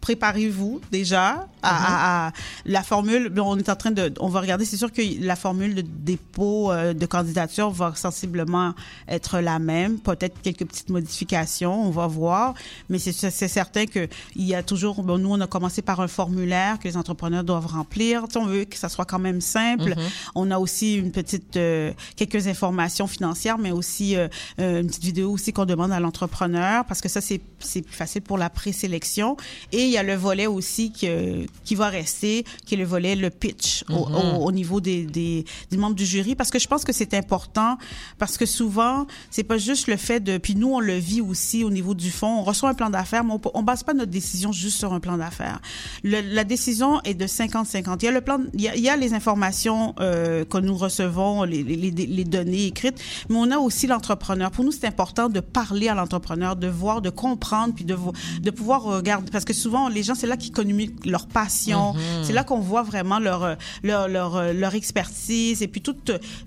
préparez-vous 0.05 0.81
déjà 0.91 1.47
à, 1.63 2.31
la 2.63 2.83
formule. 2.83 3.33
On 3.39 3.57
est 3.57 3.69
en 3.69 3.75
train 3.75 3.89
de, 3.89 4.13
on 4.19 4.29
va 4.29 4.39
regarder. 4.39 4.63
C'est 4.63 4.77
sûr 4.77 4.93
que 4.93 5.01
la 5.19 5.35
formule 5.35 5.73
de 5.73 5.81
dépôt 5.81 6.71
euh, 6.71 6.93
de 6.93 7.07
candidature 7.07 7.71
va 7.71 7.91
sensiblement 7.95 8.75
être 9.07 9.39
la 9.39 9.57
même. 9.57 9.97
Peut-être 9.97 10.39
quelques 10.43 10.63
petites 10.63 10.89
modifications. 10.89 11.87
On 11.87 11.89
va 11.89 12.05
voir. 12.05 12.53
Mais 12.87 12.99
c'est 12.99 13.47
certain 13.47 13.87
que 13.87 14.07
il 14.35 14.45
y 14.45 14.53
a 14.53 14.61
toujours. 14.61 15.01
Bon, 15.01 15.17
nous, 15.17 15.31
on 15.31 15.41
a 15.41 15.47
commencé 15.47 15.81
par 15.81 15.99
un 16.01 16.07
formulaire 16.07 16.77
que 16.77 16.87
les 16.87 16.97
entrepreneurs 16.97 17.43
doivent 17.43 17.65
remplir. 17.65 18.25
on 18.35 18.45
veut 18.45 18.65
que 18.65 18.77
ça 18.77 18.89
soit 18.89 19.05
quand 19.05 19.17
même 19.17 19.41
simple. 19.41 19.93
Mm-hmm. 19.93 20.31
On 20.35 20.51
a 20.51 20.59
aussi 20.59 20.97
une 20.97 21.11
petite, 21.11 21.57
euh, 21.57 21.91
quelques 22.15 22.45
informations 22.45 23.07
financières, 23.07 23.57
mais 23.57 23.71
aussi 23.71 24.15
euh, 24.15 24.27
une 24.59 24.85
petite 24.85 25.03
vidéo 25.03 25.31
aussi 25.31 25.51
qu'on 25.51 25.65
demande 25.65 25.91
à 25.91 25.99
l'entrepreneur 25.99 26.85
parce 26.85 27.01
que 27.01 27.09
ça 27.09 27.21
c'est 27.21 27.41
c'est 27.57 27.81
plus 27.81 27.95
facile 27.95 28.21
pour 28.21 28.37
la 28.37 28.51
présélection. 28.51 29.35
Et 29.71 29.85
il 29.85 29.94
y 29.95 29.99
a 29.99 30.03
le 30.03 30.15
volet 30.15 30.47
aussi 30.47 30.91
que, 30.91 31.45
qui 31.63 31.75
va 31.75 31.89
rester, 31.89 32.45
qui 32.65 32.75
est 32.75 32.77
le 32.77 32.85
volet, 32.85 33.15
le 33.15 33.29
pitch 33.29 33.83
au, 33.89 33.93
mm-hmm. 33.93 34.53
niveau 34.53 34.81
des, 34.81 35.03
des, 35.05 35.45
des, 35.71 35.77
membres 35.77 35.95
du 35.95 36.05
jury, 36.05 36.35
parce 36.35 36.51
que 36.51 36.59
je 36.59 36.67
pense 36.67 36.83
que 36.83 36.93
c'est 36.93 37.13
important, 37.13 37.77
parce 38.17 38.37
que 38.37 38.45
souvent, 38.45 39.07
c'est 39.29 39.43
pas 39.43 39.57
juste 39.57 39.87
le 39.87 39.97
fait 39.97 40.19
de, 40.19 40.37
puis 40.37 40.55
nous, 40.55 40.73
on 40.73 40.79
le 40.79 40.95
vit 40.95 41.21
aussi 41.21 41.63
au 41.63 41.69
niveau 41.69 41.93
du 41.93 42.11
fond, 42.11 42.39
on 42.39 42.43
reçoit 42.43 42.69
un 42.69 42.73
plan 42.73 42.89
d'affaires, 42.89 43.23
mais 43.23 43.33
on, 43.33 43.41
on 43.53 43.63
base 43.63 43.83
pas 43.83 43.93
notre 43.93 44.11
décision 44.11 44.51
juste 44.51 44.77
sur 44.77 44.93
un 44.93 44.99
plan 44.99 45.17
d'affaires. 45.17 45.59
La 46.03 46.43
décision 46.43 47.01
est 47.03 47.13
de 47.13 47.25
50-50. 47.25 47.97
Il 48.01 48.05
y 48.05 48.07
a 48.07 48.11
le 48.11 48.21
plan, 48.21 48.39
il 48.53 48.61
y 48.61 48.67
a, 48.67 48.75
il 48.75 48.81
y 48.81 48.89
a 48.89 48.95
les 48.95 49.13
informations 49.13 49.95
euh, 49.99 50.45
que 50.45 50.57
nous 50.57 50.75
recevons, 50.75 51.43
les, 51.43 51.63
les, 51.63 51.91
les, 51.91 52.23
données 52.23 52.65
écrites, 52.65 52.99
mais 53.29 53.35
on 53.37 53.51
a 53.51 53.57
aussi 53.57 53.87
l'entrepreneur. 53.87 54.51
Pour 54.51 54.63
nous, 54.63 54.71
c'est 54.71 54.85
important 54.85 55.29
de 55.29 55.39
parler 55.39 55.87
à 55.87 55.95
l'entrepreneur, 55.95 56.55
de 56.55 56.67
voir, 56.67 57.01
de 57.01 57.09
comprendre, 57.09 57.73
puis 57.73 57.85
de, 57.85 57.97
de 58.41 58.51
pouvoir 58.51 58.83
regarder, 58.83 59.31
parce 59.31 59.45
que 59.45 59.53
souvent, 59.53 59.84
les 59.87 60.03
gens, 60.03 60.15
c'est 60.15 60.27
là 60.27 60.37
qu'ils 60.37 60.51
communiquent 60.51 61.05
leur 61.05 61.27
passion. 61.27 61.93
Mhm. 61.93 62.23
C'est 62.23 62.33
là 62.33 62.43
qu'on 62.43 62.59
voit 62.59 62.83
vraiment 62.83 63.19
leur, 63.19 63.57
leur, 63.83 64.07
leur, 64.07 64.53
leur, 64.53 64.75
expertise 64.75 65.61
et 65.61 65.67
puis 65.67 65.81
tout, 65.81 65.95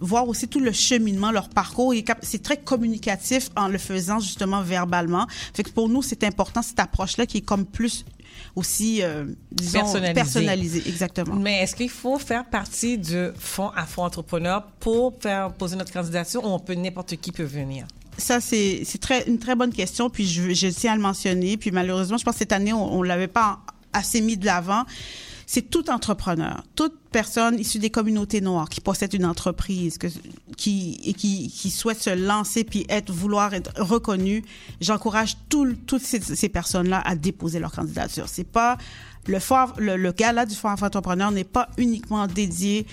voir 0.01 0.29
aussi 0.29 0.49
tout 0.49 0.61
le 0.61 0.73
cheminement, 0.73 1.31
leur 1.31 1.49
parcours. 1.49 1.95
C'est 2.23 2.43
très 2.43 2.57
communicatif 2.57 3.49
en 3.57 3.69
le 3.69 3.79
faisant 3.79 4.21
justement 4.21 4.63
verbalement. 4.63 5.27
Fait 5.55 5.63
que 5.63 5.71
pour 5.71 5.89
nous, 5.89 6.03
c'est 6.03 6.25
important 6.25 6.63
cette 6.63 6.81
approche-là 6.81 7.27
qui 7.27 7.39
est 7.39 7.43
comme 7.43 7.65
plus 7.65 8.05
aussi, 8.57 9.03
euh, 9.03 9.25
disons, 9.53 9.93
personnalisée. 10.15 10.83
exactement. 10.87 11.37
Mais 11.37 11.63
est-ce 11.63 11.77
qu'il 11.77 11.91
faut 11.91 12.19
faire 12.19 12.45
partie 12.45 12.99
du 12.99 13.29
fonds 13.39 13.71
Afro-Entrepreneur 13.71 14.67
pour 14.81 15.15
faire 15.21 15.53
poser 15.53 15.77
notre 15.77 15.93
candidature 15.93 16.45
ou 16.45 16.49
on 16.49 16.59
peut, 16.59 16.75
n'importe 16.75 17.17
qui 17.17 17.33
peut 17.33 17.45
venir? 17.45 17.87
Ça, 18.19 18.41
c'est 18.41 18.85
très, 19.01 19.27
une 19.29 19.39
très 19.39 19.55
bonne 19.55 19.73
question. 19.73 20.11
Puis 20.11 20.27
je, 20.27 20.53
je 20.53 20.69
tiens 20.69 20.93
à 20.93 20.97
le 20.97 21.03
mentionner. 21.03 21.57
Puis 21.57 21.71
malheureusement, 21.71 22.19
je 22.19 22.25
pense 22.25 22.35
que 22.35 22.41
cette 22.41 22.53
année, 22.53 22.73
on 22.73 23.03
ne 23.03 23.09
l'avait 23.09 23.29
pas 23.29 23.61
assez 23.93 24.21
mis 24.21 24.37
de 24.37 24.45
l'avant. 24.45 24.85
C'est 25.51 25.71
tout 25.71 25.89
entrepreneur, 25.89 26.63
toute 26.75 26.93
personne 27.11 27.59
issue 27.59 27.79
des 27.79 27.89
communautés 27.89 28.43
noires 28.43 28.69
qui 28.69 28.83
possède 28.83 29.15
une 29.15 29.25
entreprise, 29.25 29.97
que, 29.97 30.09
qui, 30.59 31.01
et 31.03 31.15
qui, 31.15 31.49
qui 31.49 31.71
souhaite 31.71 32.03
se 32.03 32.11
lancer 32.11 32.65
puis 32.65 32.85
être, 32.91 33.11
vouloir 33.11 33.55
être 33.55 33.73
reconnue. 33.81 34.45
J'encourage 34.83 35.39
toutes 35.49 36.03
ces, 36.03 36.21
ces 36.21 36.51
personnes-là 36.51 37.01
à 37.03 37.17
déposer 37.17 37.61
leur 37.61 37.73
candidature. 37.73 38.29
C'est 38.29 38.45
pas 38.45 38.77
le, 39.27 39.39
fort, 39.39 39.73
le, 39.79 39.97
le 39.97 40.13
gala 40.13 40.45
du 40.45 40.55
Fonds 40.55 40.75
Entrepreneur 40.83 41.31
n'est 41.31 41.45
pas 41.45 41.69
uniquement 41.79 42.27
dédié 42.27 42.87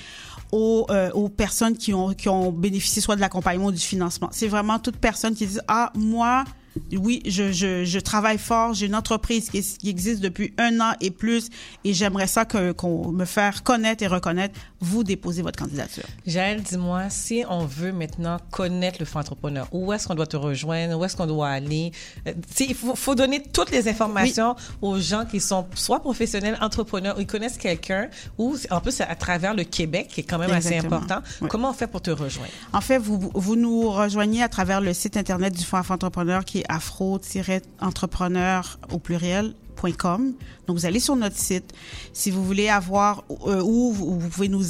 aux, 0.51 0.85
euh, 0.89 1.11
aux 1.11 1.29
personnes 1.29 1.77
qui 1.77 1.93
ont, 1.93 2.13
qui 2.13 2.29
ont 2.29 2.51
bénéficié 2.51 3.01
soit 3.01 3.15
de 3.15 3.21
l'accompagnement 3.21 3.67
ou 3.67 3.71
du 3.71 3.79
financement. 3.79 4.29
C'est 4.31 4.47
vraiment 4.47 4.79
toute 4.79 4.97
personne 4.97 5.35
qui 5.35 5.45
dit, 5.45 5.59
ah, 5.67 5.91
moi, 5.95 6.45
oui, 6.93 7.21
je, 7.25 7.51
je, 7.51 7.85
je 7.85 7.99
travaille 7.99 8.37
fort, 8.37 8.73
j'ai 8.73 8.85
une 8.85 8.95
entreprise 8.95 9.49
qui, 9.49 9.61
qui, 9.61 9.89
existe 9.89 10.21
depuis 10.21 10.53
un 10.57 10.79
an 10.81 10.93
et 10.99 11.09
plus 11.09 11.49
et 11.83 11.93
j'aimerais 11.93 12.27
ça 12.27 12.45
qu'on 12.45 13.11
me 13.11 13.25
faire 13.25 13.63
connaître 13.63 14.03
et 14.03 14.07
reconnaître. 14.07 14.59
Vous 14.81 15.03
déposez 15.03 15.41
votre 15.41 15.57
candidature. 15.57 16.03
Jaël, 16.27 16.61
dis-moi, 16.61 17.09
si 17.09 17.43
on 17.49 17.65
veut 17.65 17.91
maintenant 17.91 18.37
connaître 18.51 18.97
le 18.99 19.05
fonds 19.05 19.19
entrepreneur, 19.19 19.67
où 19.71 19.91
est-ce 19.93 20.07
qu'on 20.07 20.15
doit 20.15 20.27
te 20.27 20.37
rejoindre, 20.37 20.99
où 20.99 21.03
est-ce 21.05 21.15
qu'on 21.15 21.25
doit 21.25 21.47
aller? 21.47 21.91
Euh, 22.27 22.33
il 22.59 22.75
faut, 22.75 22.95
faut, 22.95 23.15
donner 23.15 23.41
toutes 23.41 23.71
les 23.71 23.87
informations 23.87 24.55
aux 24.81 24.99
gens 24.99 25.25
qui 25.25 25.39
sont 25.39 25.65
soit 25.73 26.01
professionnels, 26.01 26.57
entrepreneurs, 26.61 27.17
ou 27.17 27.21
ils 27.21 27.27
connaissent 27.27 27.57
quelqu'un, 27.57 28.09
ou 28.37 28.55
en 28.69 28.81
plus 28.81 29.01
à 29.01 29.15
travers 29.15 29.53
le 29.53 29.63
Québec, 29.63 30.09
qui 30.09 30.21
est 30.21 30.23
quand 30.23 30.37
même 30.37 30.51
assez 30.51 30.77
important. 30.77 31.21
Comment 31.49 31.71
on 31.71 31.73
fait 31.73 31.87
pour 31.87 32.01
te 32.01 32.11
rejoindre? 32.11 32.51
En 32.73 32.81
fait, 32.81 32.97
vous, 32.97 33.31
vous 33.33 33.55
nous 33.55 33.89
rejoignez 33.89 34.43
à 34.43 34.49
travers 34.49 34.81
le 34.81 34.93
site 34.93 35.17
Internet 35.17 35.55
du 35.55 35.63
Fonds 35.63 35.81
Entrepreneur 35.89 36.43
qui 36.43 36.59
est 36.59 36.64
afro-entrepreneur 36.69 38.79
au 38.91 38.99
pluriel 38.99 39.55
.com. 39.93 40.33
Donc 40.67 40.77
vous 40.77 40.85
allez 40.85 40.99
sur 40.99 41.15
notre 41.15 41.37
site. 41.37 41.73
Si 42.13 42.31
vous 42.31 42.43
voulez 42.43 42.69
avoir 42.69 43.23
euh, 43.45 43.61
où 43.61 43.93
vous, 43.93 44.29
pouvez 44.29 44.47
nous 44.47 44.63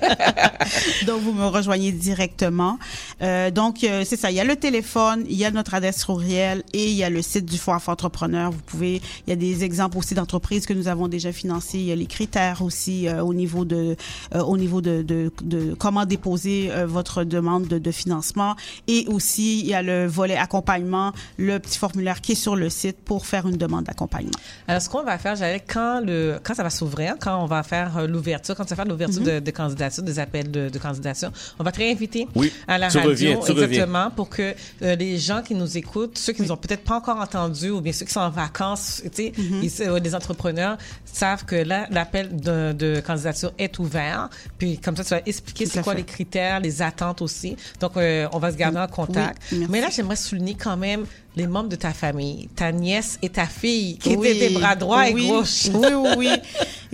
donc, 1.07 1.23
vous 1.23 1.33
me 1.33 1.47
rejoignez 1.47 1.93
directement. 1.93 2.79
Euh, 3.23 3.51
donc, 3.51 3.85
euh, 3.85 4.05
c'est 4.05 4.17
ça. 4.17 4.31
Il 4.31 4.37
y 4.37 4.41
a 4.41 4.45
le 4.45 4.57
téléphone, 4.57 5.25
il 5.29 5.37
y 5.37 5.45
a 5.45 5.51
notre 5.51 5.75
adresse 5.75 6.05
courriel 6.05 6.63
et 6.73 6.91
il 6.91 6.97
y 6.97 7.05
a 7.05 7.11
le 7.11 7.23
site 7.23 7.47
du 7.47 7.59
Fonds 7.59 7.73
Entrepreneur. 7.87 8.51
Vous 8.51 8.61
pouvez, 8.67 9.01
il 9.27 9.31
y 9.31 9.33
a 9.33 9.37
des 9.37 9.65
exemples 9.65 9.99
aussi 9.99 10.15
d'entreprises 10.15 10.67
que 10.67 10.75
nous 10.75 10.89
avons 10.89 11.09
déjà 11.09 11.33
financées. 11.33 11.79
Il 11.79 11.85
y 11.85 11.93
a 11.93 11.97
les 11.97 12.07
critères 12.07 12.63
aussi 12.63 13.09
euh, 13.09 13.23
au 13.23 13.35
niveau 13.35 13.65
de, 13.65 13.97
euh, 14.35 14.41
au 14.41 14.57
niveau 14.57 14.81
de, 14.81 15.03
de, 15.03 15.33
de 15.43 15.75
comment 15.75 16.05
déposer 16.05 16.71
euh, 16.71 16.87
votre 16.87 17.25
demande 17.25 17.67
de, 17.67 17.79
de 17.79 17.91
financement 17.91 18.57
et 18.89 19.07
aussi 19.09 19.62
il 19.63 19.69
y 19.69 19.75
a 19.75 19.83
le 19.83 20.07
volet 20.07 20.37
accompagnement, 20.37 21.13
le 21.39 21.59
petit 21.59 21.79
formulaire 21.79 22.21
qui 22.21 22.33
est 22.33 22.35
sur 22.37 22.57
le 22.57 22.69
site 22.71 22.99
pour 23.05 23.27
faire 23.27 23.47
une 23.47 23.57
demande 23.57 23.85
d'accompagnement. 23.85 24.31
Alors, 24.69 24.83
ce 24.83 24.89
qu'on 24.89 25.03
va 25.03 25.19
faire, 25.19 25.37
j'allais, 25.37 25.61
quand 25.67 26.01
le, 26.05 26.39
quand 26.43 26.55
ça 26.55 26.63
va 26.63 26.71
s'ouvrir, 26.71 27.15
quand 27.21 27.43
on 27.43 27.47
va 27.47 27.63
faire 27.63 27.97
euh, 27.99 28.07
l'ouverture, 28.07 28.55
quand 28.55 28.69
ça 28.69 28.75
va 28.75 28.83
faire 28.85 28.91
l'ouverture 28.91 29.21
Mhm. 29.23 29.27
de, 29.27 29.39
de 29.41 29.51
candidature, 29.51 30.03
des 30.03 30.19
appels 30.19 30.51
de, 30.51 30.69
de 30.69 30.79
candidature, 30.79 31.31
on 31.59 31.65
va 31.65 31.73
te 31.73 31.79
réinviter 31.79 32.27
Oui, 32.35 32.53
à 32.69 32.79
la 32.79 32.89
tu 32.89 32.99
radio, 32.99 33.11
reviens, 33.11 33.35
tu 33.37 33.53
reviens. 33.53 33.65
exactement, 33.67 34.11
pour 34.11 34.29
que 34.29 34.55
euh, 34.83 34.97
les 34.97 35.19
gens 35.19 35.43
qui 35.43 35.55
nous 35.55 35.77
écoutent, 35.77 36.19
ceux 36.19 36.33
qui 36.33 36.43
nous 36.43 36.53
ont 36.53 36.57
peut-être 36.57 36.85
pas 36.85 36.97
encore 36.97 37.19
entendus, 37.19 37.71
ou 37.71 37.81
bien 37.81 37.93
ceux 37.93 38.05
qui 38.07 38.13
sont 38.13 38.21
en 38.21 38.31
vacances, 38.31 39.03
tu 39.05 39.11
sais, 39.13 39.33
ils- 39.63 39.71
euh, 39.83 39.99
les 39.99 40.15
entrepreneurs 40.15 40.77
savent 41.05 41.45
que 41.45 41.57
là, 41.57 41.87
l'appel 41.91 42.37
de, 42.37 42.73
de 42.73 43.01
candidature 43.01 43.53
est 43.59 43.79
ouvert. 43.79 44.29
Puis 44.59 44.79
comme 44.79 44.97
ça, 44.97 45.05
tu 45.05 45.11
vas 45.11 45.21
expliquer 45.27 45.67
c'est 45.67 45.83
quoi 45.83 45.93
fait. 45.93 45.99
les 46.01 46.05
critères, 46.05 46.61
les 46.61 46.83
attentes 46.83 47.23
aussi. 47.23 47.57
Donc, 47.81 47.97
euh, 47.97 48.27
on 48.33 48.39
va 48.39 48.51
se 48.53 48.57
garder 48.57 48.79
en 48.79 48.87
contact. 48.87 49.43
Oui, 49.52 49.52
Mais 49.69 49.81
là, 49.81 49.89
j'aimerais 49.91 50.17
souligner 50.17 50.55
quand 50.55 50.77
même 50.77 51.05
les 51.37 51.47
membres 51.47 51.69
de 51.71 51.77
ta 51.77 51.93
famille, 51.93 52.49
ta 52.55 52.73
nièce 52.73 53.19
et 53.23 53.29
ta 53.31 53.47
fille, 53.47 53.97
qui 53.99 54.17
Oui. 54.17 54.29
étaient 54.29 54.49
tes 54.49 54.55
bras 54.55 54.77
droits 54.77 55.05
oui. 55.13 55.25
et 55.25 55.29
gauche. 55.29 55.69
Oui, 55.73 55.89
oui, 55.95 56.09
oui. 56.19 56.29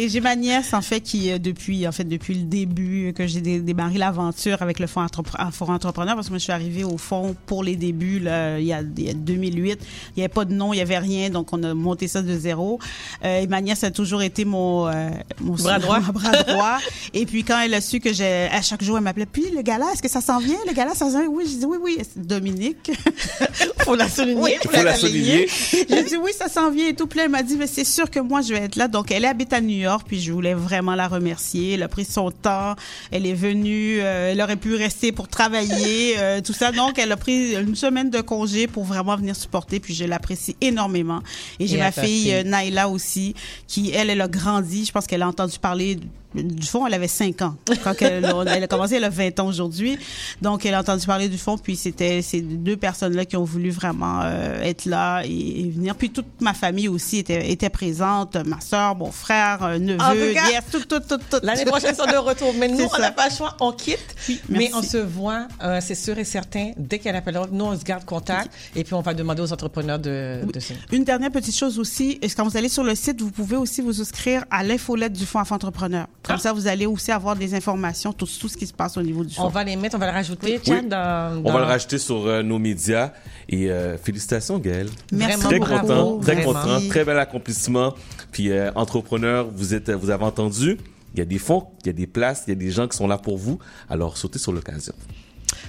Et 0.01 0.09
j'ai 0.09 0.21
ma 0.21 0.37
nièce, 0.37 0.75
en 0.75 0.81
fait, 0.81 1.01
qui, 1.01 1.33
euh, 1.33 1.39
depuis, 1.39 1.87
en 1.89 1.91
fait, 1.93 2.05
depuis 2.05 2.35
le 2.35 2.43
début 2.45 3.13
que 3.17 3.27
j'ai 3.27 3.41
dé- 3.41 3.59
démarré 3.59 3.99
l'aventure 3.99 4.63
avec 4.63 4.79
le 4.79 4.87
Fonds, 4.87 5.01
Entrepre- 5.05 5.51
Fonds 5.51 5.73
Entrepreneur, 5.73 6.15
parce 6.15 6.29
que 6.29 6.33
moi, 6.33 6.39
je 6.39 6.45
suis 6.45 6.53
arrivée 6.53 6.85
au 6.85 6.99
fond 6.99 7.35
pour 7.47 7.65
les 7.65 7.75
débuts, 7.75 8.21
là, 8.21 8.61
il 8.61 8.67
y 8.67 8.73
a, 8.73 8.81
il 8.97 9.03
y 9.05 9.11
a 9.11 9.15
2008. 9.15 9.81
Il 10.17 10.19
n'y 10.19 10.23
avait 10.23 10.33
pas 10.33 10.45
de 10.45 10.55
nom, 10.55 10.73
il 10.73 10.77
n'y 10.77 10.83
avait 10.83 10.99
rien, 10.99 11.31
donc 11.31 11.53
on 11.53 11.61
a 11.65 11.75
monté 11.75 12.07
ça 12.07 12.23
de 12.23 12.39
zéro. 12.39 12.79
Euh, 13.25 13.41
et 13.41 13.47
ma 13.49 13.61
nièce 13.61 13.83
a 13.83 13.91
toujours 13.91 14.23
été 14.23 14.45
mon, 14.45 14.87
euh, 14.87 15.11
mon 15.41 15.55
Bras 15.55 15.79
droit. 15.81 15.99
mon 15.99 16.13
bras 16.13 16.43
droit. 16.45 16.79
Et 17.13 17.27
puis, 17.27 17.43
quand 17.43 17.61
elle 17.61 17.75
a 17.75 17.81
su 17.81 17.99
que 17.99 18.13
j'ai, 18.13 18.47
à 18.53 18.63
chaque 18.63 18.85
jour, 18.85 18.99
elle 18.99 19.03
m'appelait, 19.05 19.27
puis 19.27 19.51
le 19.53 19.63
gala, 19.63 19.87
est-ce 19.93 20.03
que 20.03 20.09
ça 20.09 20.21
s'en 20.21 20.39
vient? 20.39 20.59
Le 20.69 20.75
gala, 20.75 20.95
ça 20.95 21.11
s'en 21.11 21.19
vient? 21.23 21.29
Oui, 21.29 21.43
je 21.51 21.57
dis 21.59 21.65
oui, 21.67 21.79
oui. 21.83 21.99
Dominique. 22.15 22.93
Faut 23.81 23.97
la 23.97 24.09
souligner. 24.35 24.41
Oui, 24.43 24.53
Il 24.65 24.71
faut 24.71 24.85
la 24.85 24.95
souligner. 24.95 25.49
J'ai 25.89 26.05
dit 26.05 26.17
oui, 26.17 26.31
ça 26.37 26.49
s'en 26.49 26.71
vient 26.71 26.89
et 26.89 26.95
tout. 26.95 27.09
Là, 27.17 27.25
elle 27.25 27.31
m'a 27.31 27.43
dit, 27.43 27.57
mais 27.57 27.67
c'est 27.67 27.85
sûr 27.85 28.11
que 28.11 28.21
moi, 28.21 28.41
je 28.43 28.53
vais 28.55 28.61
être 28.65 28.77
là. 28.77 28.89
Donc, 28.89 29.11
elle 29.11 29.25
habite 29.25 29.53
à 29.53 29.61
New 29.61 29.77
York, 29.77 30.05
puis 30.07 30.21
je 30.21 30.33
voulais 30.33 30.55
vraiment 30.55 30.95
la 30.95 31.09
remercier. 31.09 31.75
Elle 31.75 31.83
a 31.83 31.89
pris 31.89 32.05
son 32.05 32.31
temps. 32.31 32.75
Elle 33.11 33.27
est 33.27 33.35
venue. 33.35 33.99
euh, 34.01 34.33
elle 34.33 34.41
aurait 34.43 34.57
pu 34.57 34.75
rester 34.75 35.13
pour 35.13 35.29
travailler, 35.29 36.15
euh, 36.19 36.41
tout 36.41 36.53
ça. 36.53 36.73
Donc, 36.73 36.99
elle 36.99 37.13
a 37.13 37.17
pris 37.17 37.55
une 37.55 37.75
semaine 37.77 38.11
de 38.11 38.21
congé 38.21 38.67
pour 38.67 38.85
vraiment 38.85 39.17
venir 39.17 39.35
supporter. 39.37 39.81
Puis 39.81 39.95
je 39.95 40.05
l'apprécie 40.05 40.57
énormément. 40.61 41.21
Et 41.61 41.67
j'ai 41.67 41.79
ma 41.79 41.93
fille, 41.93 42.23
fille. 42.25 42.35
euh, 42.35 42.43
Naïla 42.43 42.89
aussi, 42.89 43.35
qui, 43.67 43.91
elle, 43.93 44.11
elle 44.11 44.21
a 44.21 44.29
grandi. 44.29 44.85
Je 44.85 44.93
pense 44.93 45.07
qu'elle 45.07 45.23
a 45.23 45.29
entendu 45.29 45.59
parler 45.59 45.99
du- 46.35 46.67
fond, 46.67 46.87
elle 46.87 46.95
avait 46.95 47.09
5 47.09 47.43
ans. 47.43 47.55
Quand 47.85 47.95
elle, 48.03 48.25
elle 48.47 48.63
a 48.63 48.67
commencé, 48.67 48.97
elle 48.97 49.05
a 49.05 49.09
20 49.09 49.41
ans 49.41 49.47
aujourd'hui. 49.47 49.99
Donc, 50.43 50.67
elle 50.67 50.75
a 50.75 50.81
entendu 50.81 51.07
parler 51.07 51.29
du 51.29 51.39
fond, 51.39 51.57
puis 51.59 51.77
c'était 51.77 52.23
ces 52.23 52.41
deux 52.41 52.77
personnes-là 52.77 53.25
qui 53.25 53.37
ont 53.37 53.45
voulu 53.45 53.71
vraiment 53.71 54.21
euh, 54.23 54.61
être 54.63 54.85
là 54.85 55.23
et, 55.25 55.61
et 55.61 55.71
venir. 55.71 55.95
Puis 55.95 56.11
toute 56.11 56.27
ma 56.41 56.55
famille 56.55 56.89
aussi 56.89 57.19
était, 57.19 57.51
était 57.51 57.71
présente, 57.71 58.37
ma 58.47 58.61
soeur, 58.61 58.95
mon 58.97 59.11
frère, 59.13 59.63
un 59.63 59.79
neveu, 59.79 60.01
En 60.01 60.13
tout 60.13 60.35
cas, 60.35 60.51
yes, 60.51 60.63
tout, 60.71 60.85
tout, 60.85 61.01
tout, 61.01 61.19
tout. 61.31 61.39
L'année 61.43 61.65
prochaine, 61.65 61.95
sont 61.95 62.07
de 62.07 62.17
retour. 62.17 62.53
Mais 62.59 62.69
nous, 62.69 62.87
on 62.95 62.99
n'a 63.01 63.11
pas 63.13 63.29
le 63.29 63.35
choix, 63.35 63.57
on 63.61 63.73
quitte. 63.73 63.99
Oui, 64.29 64.41
mais 64.49 64.71
on 64.75 64.83
se 64.83 64.99
voit, 64.99 65.49
euh, 65.63 65.81
c'est 65.83 65.95
sûr 65.95 66.19
et 66.19 66.25
certain, 66.25 66.73
dès 66.77 66.99
qu'elle 66.99 67.17
appellera, 67.17 67.47
nous, 67.51 67.65
on 67.65 67.79
se 67.79 67.85
garde 67.85 68.05
contact 68.05 68.51
et 68.77 68.85
puis 68.85 68.95
on 68.95 69.01
va 69.01 69.15
demander 69.15 69.43
aux 69.43 69.53
entrepreneurs 69.53 69.99
de, 69.99 70.41
de 70.53 70.61
signer. 70.61 70.81
Une 70.93 71.05
dernière 71.05 71.31
petite 71.31 71.57
chose 71.57 71.79
aussi, 71.79 72.21
quand 72.37 72.45
vous 72.47 72.57
allez 72.57 72.69
sur 72.69 72.85
le 72.85 72.95
site, 72.95 73.21
vous 73.21 73.31
pouvez 73.31 73.57
aussi 73.57 73.81
vous 73.81 74.01
inscrire 74.01 74.45
à 74.51 74.63
l'infolette 74.63 75.13
du 75.13 75.25
Fonds 75.27 75.41
Afro-Entrepreneur. 75.41 76.07
Comme 76.23 76.37
Ah. 76.37 76.39
ça, 76.41 76.53
vous 76.53 76.67
allez 76.67 76.85
aussi 76.85 77.11
avoir 77.13 77.37
des 77.37 77.55
informations, 77.55 78.13
tout, 78.13 78.27
tout 78.41 78.49
ce 78.49 78.57
qui 78.57 78.67
se 78.67 78.73
passe 78.73 78.97
au 78.97 79.03
niveau 79.03 79.25
du 79.25 79.35
On 79.39 79.43
fonds. 79.43 79.49
va 79.49 79.65
les 79.65 79.77
mettre, 79.77 79.97
on 79.97 79.99
va 79.99 80.07
les 80.07 80.13
rajouter, 80.13 80.61
Oui. 80.67 80.83
dans, 80.89 81.39
On 81.39 81.41
dans- 81.41 81.53
va 81.53 81.59
le 81.61 81.65
rajouter 81.65 81.97
sur 81.99 82.27
euh, 82.27 82.43
nos 82.43 82.59
médias. 82.59 83.13
Et 83.49 83.71
euh, 83.71 83.97
félicitations, 83.97 84.59
Gaëlle. 84.59 84.91
Merci 85.13 85.39
Très 85.39 85.59
beaucoup. 85.59 85.71
content, 85.73 86.19
très 86.19 86.35
vraiment. 86.35 86.53
content, 86.53 86.89
très 86.89 87.05
bel 87.05 87.19
accomplissement. 87.19 87.95
Puis 88.33 88.51
euh, 88.51 88.71
entrepreneur, 88.75 89.47
vous 89.55 89.73
êtes, 89.75 89.91
vous 89.91 90.11
avez 90.11 90.25
entendu, 90.25 90.77
il 91.15 91.19
y 91.19 91.23
a 91.23 91.25
des 91.25 91.39
fonds, 91.39 91.67
il 91.83 91.87
y 91.87 91.91
a 91.91 91.95
des 91.95 92.07
places, 92.07 92.45
il 92.47 92.51
y 92.51 92.53
a 92.53 92.57
des 92.57 92.71
gens 92.71 92.87
qui 92.89 92.97
sont 92.97 93.07
là 93.09 93.17
pour 93.17 93.39
vous. 93.39 93.59
Alors 93.89 94.19
sautez 94.19 94.39
sur 94.39 94.53
l'occasion. 94.53 94.93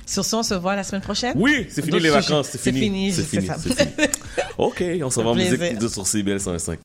Sur 0.05 0.25
ce, 0.25 0.35
on 0.35 0.43
se 0.43 0.55
voit 0.55 0.75
la 0.75 0.83
semaine 0.83 1.01
prochaine? 1.01 1.33
Oui, 1.37 1.67
c'est 1.69 1.83
fini 1.85 1.99
les 1.99 2.09
vacances, 2.09 2.49
c'est 2.51 2.57
C'est 2.57 2.73
fini, 2.73 3.13
c'est 3.13 3.23
fini, 3.23 3.45
ça. 3.45 3.55
c'est 3.57 3.73
fini. 3.73 3.91
Ok, 4.57 4.83
on 5.01 5.09
s'en 5.09 5.23
va 5.23 5.29
en 5.29 5.35
musique 5.35 5.77
de 5.77 5.87
sur 5.87 6.05
CBL 6.05 6.41
105. 6.41 6.77